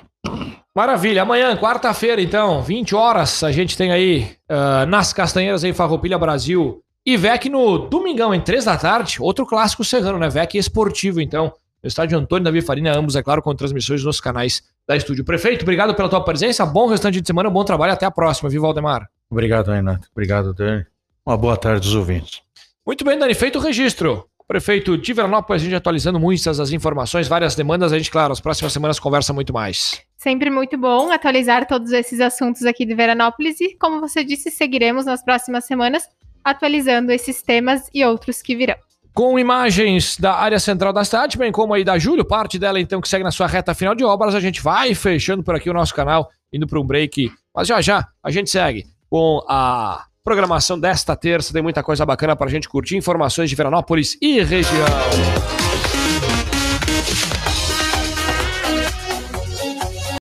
Maravilha. 0.76 1.22
Amanhã, 1.22 1.56
quarta-feira, 1.56 2.22
então, 2.22 2.62
20 2.62 2.96
horas, 2.96 3.44
a 3.44 3.52
gente 3.52 3.78
tem 3.78 3.92
aí 3.92 4.36
uh, 4.50 4.86
nas 4.88 5.14
Castanheiras 5.14 5.64
aí, 5.64 5.72
Farroupilha 5.72 6.18
Brasil 6.18 6.84
e 7.06 7.16
VEC 7.16 7.50
no 7.50 7.78
domingão, 7.78 8.34
em 8.34 8.42
3 8.42 8.66
da 8.66 8.78
tarde. 8.78 9.18
Outro 9.22 9.46
clássico 9.46 9.84
serrano, 9.84 10.18
né? 10.18 10.30
VEC 10.30 10.56
esportivo, 10.56 11.22
então. 11.22 11.54
No 11.82 11.88
estádio 11.88 12.18
Antônio 12.18 12.46
Davi 12.46 12.62
Farina, 12.62 12.98
ambos, 12.98 13.16
é 13.16 13.22
claro, 13.22 13.42
com 13.42 13.54
transmissões 13.54 14.04
nos 14.04 14.22
canais 14.22 14.64
da 14.88 14.96
Estúdio. 14.96 15.26
Prefeito, 15.26 15.64
obrigado 15.64 15.94
pela 15.94 16.08
tua 16.08 16.24
presença. 16.24 16.66
Bom 16.66 16.88
restante 16.88 17.20
de 17.20 17.28
semana, 17.28 17.50
bom 17.50 17.64
trabalho. 17.66 17.92
Até 17.92 18.06
a 18.06 18.12
próxima. 18.12 18.50
Viva 18.50 18.64
Valdemar. 18.64 19.10
Obrigado, 19.30 19.70
Renato. 19.70 20.08
Obrigado, 20.14 20.54
Dani. 20.54 20.86
Uma 21.26 21.38
boa 21.38 21.58
tarde 21.58 21.86
aos 21.86 21.96
ouvintes. 21.96 22.43
Muito 22.86 23.06
bem, 23.06 23.18
Dani, 23.18 23.34
feito 23.34 23.60
o 23.60 23.62
registro. 23.62 24.28
Prefeito 24.46 24.98
de 24.98 25.14
Veranópolis, 25.14 25.62
a 25.62 25.66
gente 25.66 25.76
atualizando 25.76 26.20
muitas 26.20 26.60
as 26.60 26.72
informações, 26.72 27.30
várias 27.30 27.56
demandas. 27.56 27.94
A 27.94 27.98
gente, 27.98 28.12
claro, 28.12 28.34
as 28.34 28.42
próximas 28.42 28.74
semanas 28.74 29.00
conversa 29.00 29.32
muito 29.32 29.54
mais. 29.54 30.02
Sempre 30.18 30.50
muito 30.50 30.78
bom 30.78 31.10
atualizar 31.10 31.66
todos 31.66 31.94
esses 31.94 32.20
assuntos 32.20 32.66
aqui 32.66 32.86
de 32.86 32.94
Veranópolis 32.94 33.62
e, 33.62 33.78
como 33.78 34.02
você 34.02 34.22
disse, 34.24 34.52
seguiremos 34.52 35.06
nas 35.06 35.24
próximas 35.24 35.66
semanas 35.66 36.04
atualizando 36.44 37.12
esses 37.14 37.42
temas 37.42 37.90
e 37.94 38.04
outros 38.04 38.42
que 38.42 38.54
virão. 38.54 38.76
Com 39.14 39.40
imagens 39.40 40.18
da 40.18 40.34
área 40.34 40.60
central 40.60 40.92
da 40.92 41.06
cidade, 41.06 41.38
bem 41.38 41.52
como 41.52 41.74
aí 41.74 41.84
da 41.84 41.98
Júlio, 41.98 42.26
parte 42.26 42.60
dela 42.60 42.82
então 42.82 43.00
que 43.00 43.08
segue 43.08 43.24
na 43.24 43.32
sua 43.32 43.48
reta 43.48 43.74
final 43.74 43.96
de 43.96 44.04
obras, 44.04 44.36
a 44.36 44.40
gente 44.42 44.62
vai 44.62 44.94
fechando 44.94 45.42
por 45.42 45.56
aqui 45.56 45.70
o 45.70 45.74
nosso 45.74 45.96
canal, 45.96 46.30
indo 46.52 46.68
para 46.68 46.80
um 46.80 46.86
break. 46.86 47.32
Mas 47.56 47.68
já 47.68 47.80
já 47.80 48.08
a 48.22 48.30
gente 48.30 48.50
segue 48.50 48.86
com 49.10 49.42
a 49.48 50.06
Programação 50.26 50.80
desta 50.80 51.18
terça 51.18 51.52
tem 51.52 51.62
muita 51.62 51.84
coisa 51.84 52.06
bacana 52.06 52.34
para 52.34 52.48
a 52.48 52.50
gente 52.50 52.70
curtir, 52.70 52.96
informações 52.96 53.50
de 53.50 53.58
Veranópolis 53.58 54.18
e 54.22 54.42
região. 54.42 54.88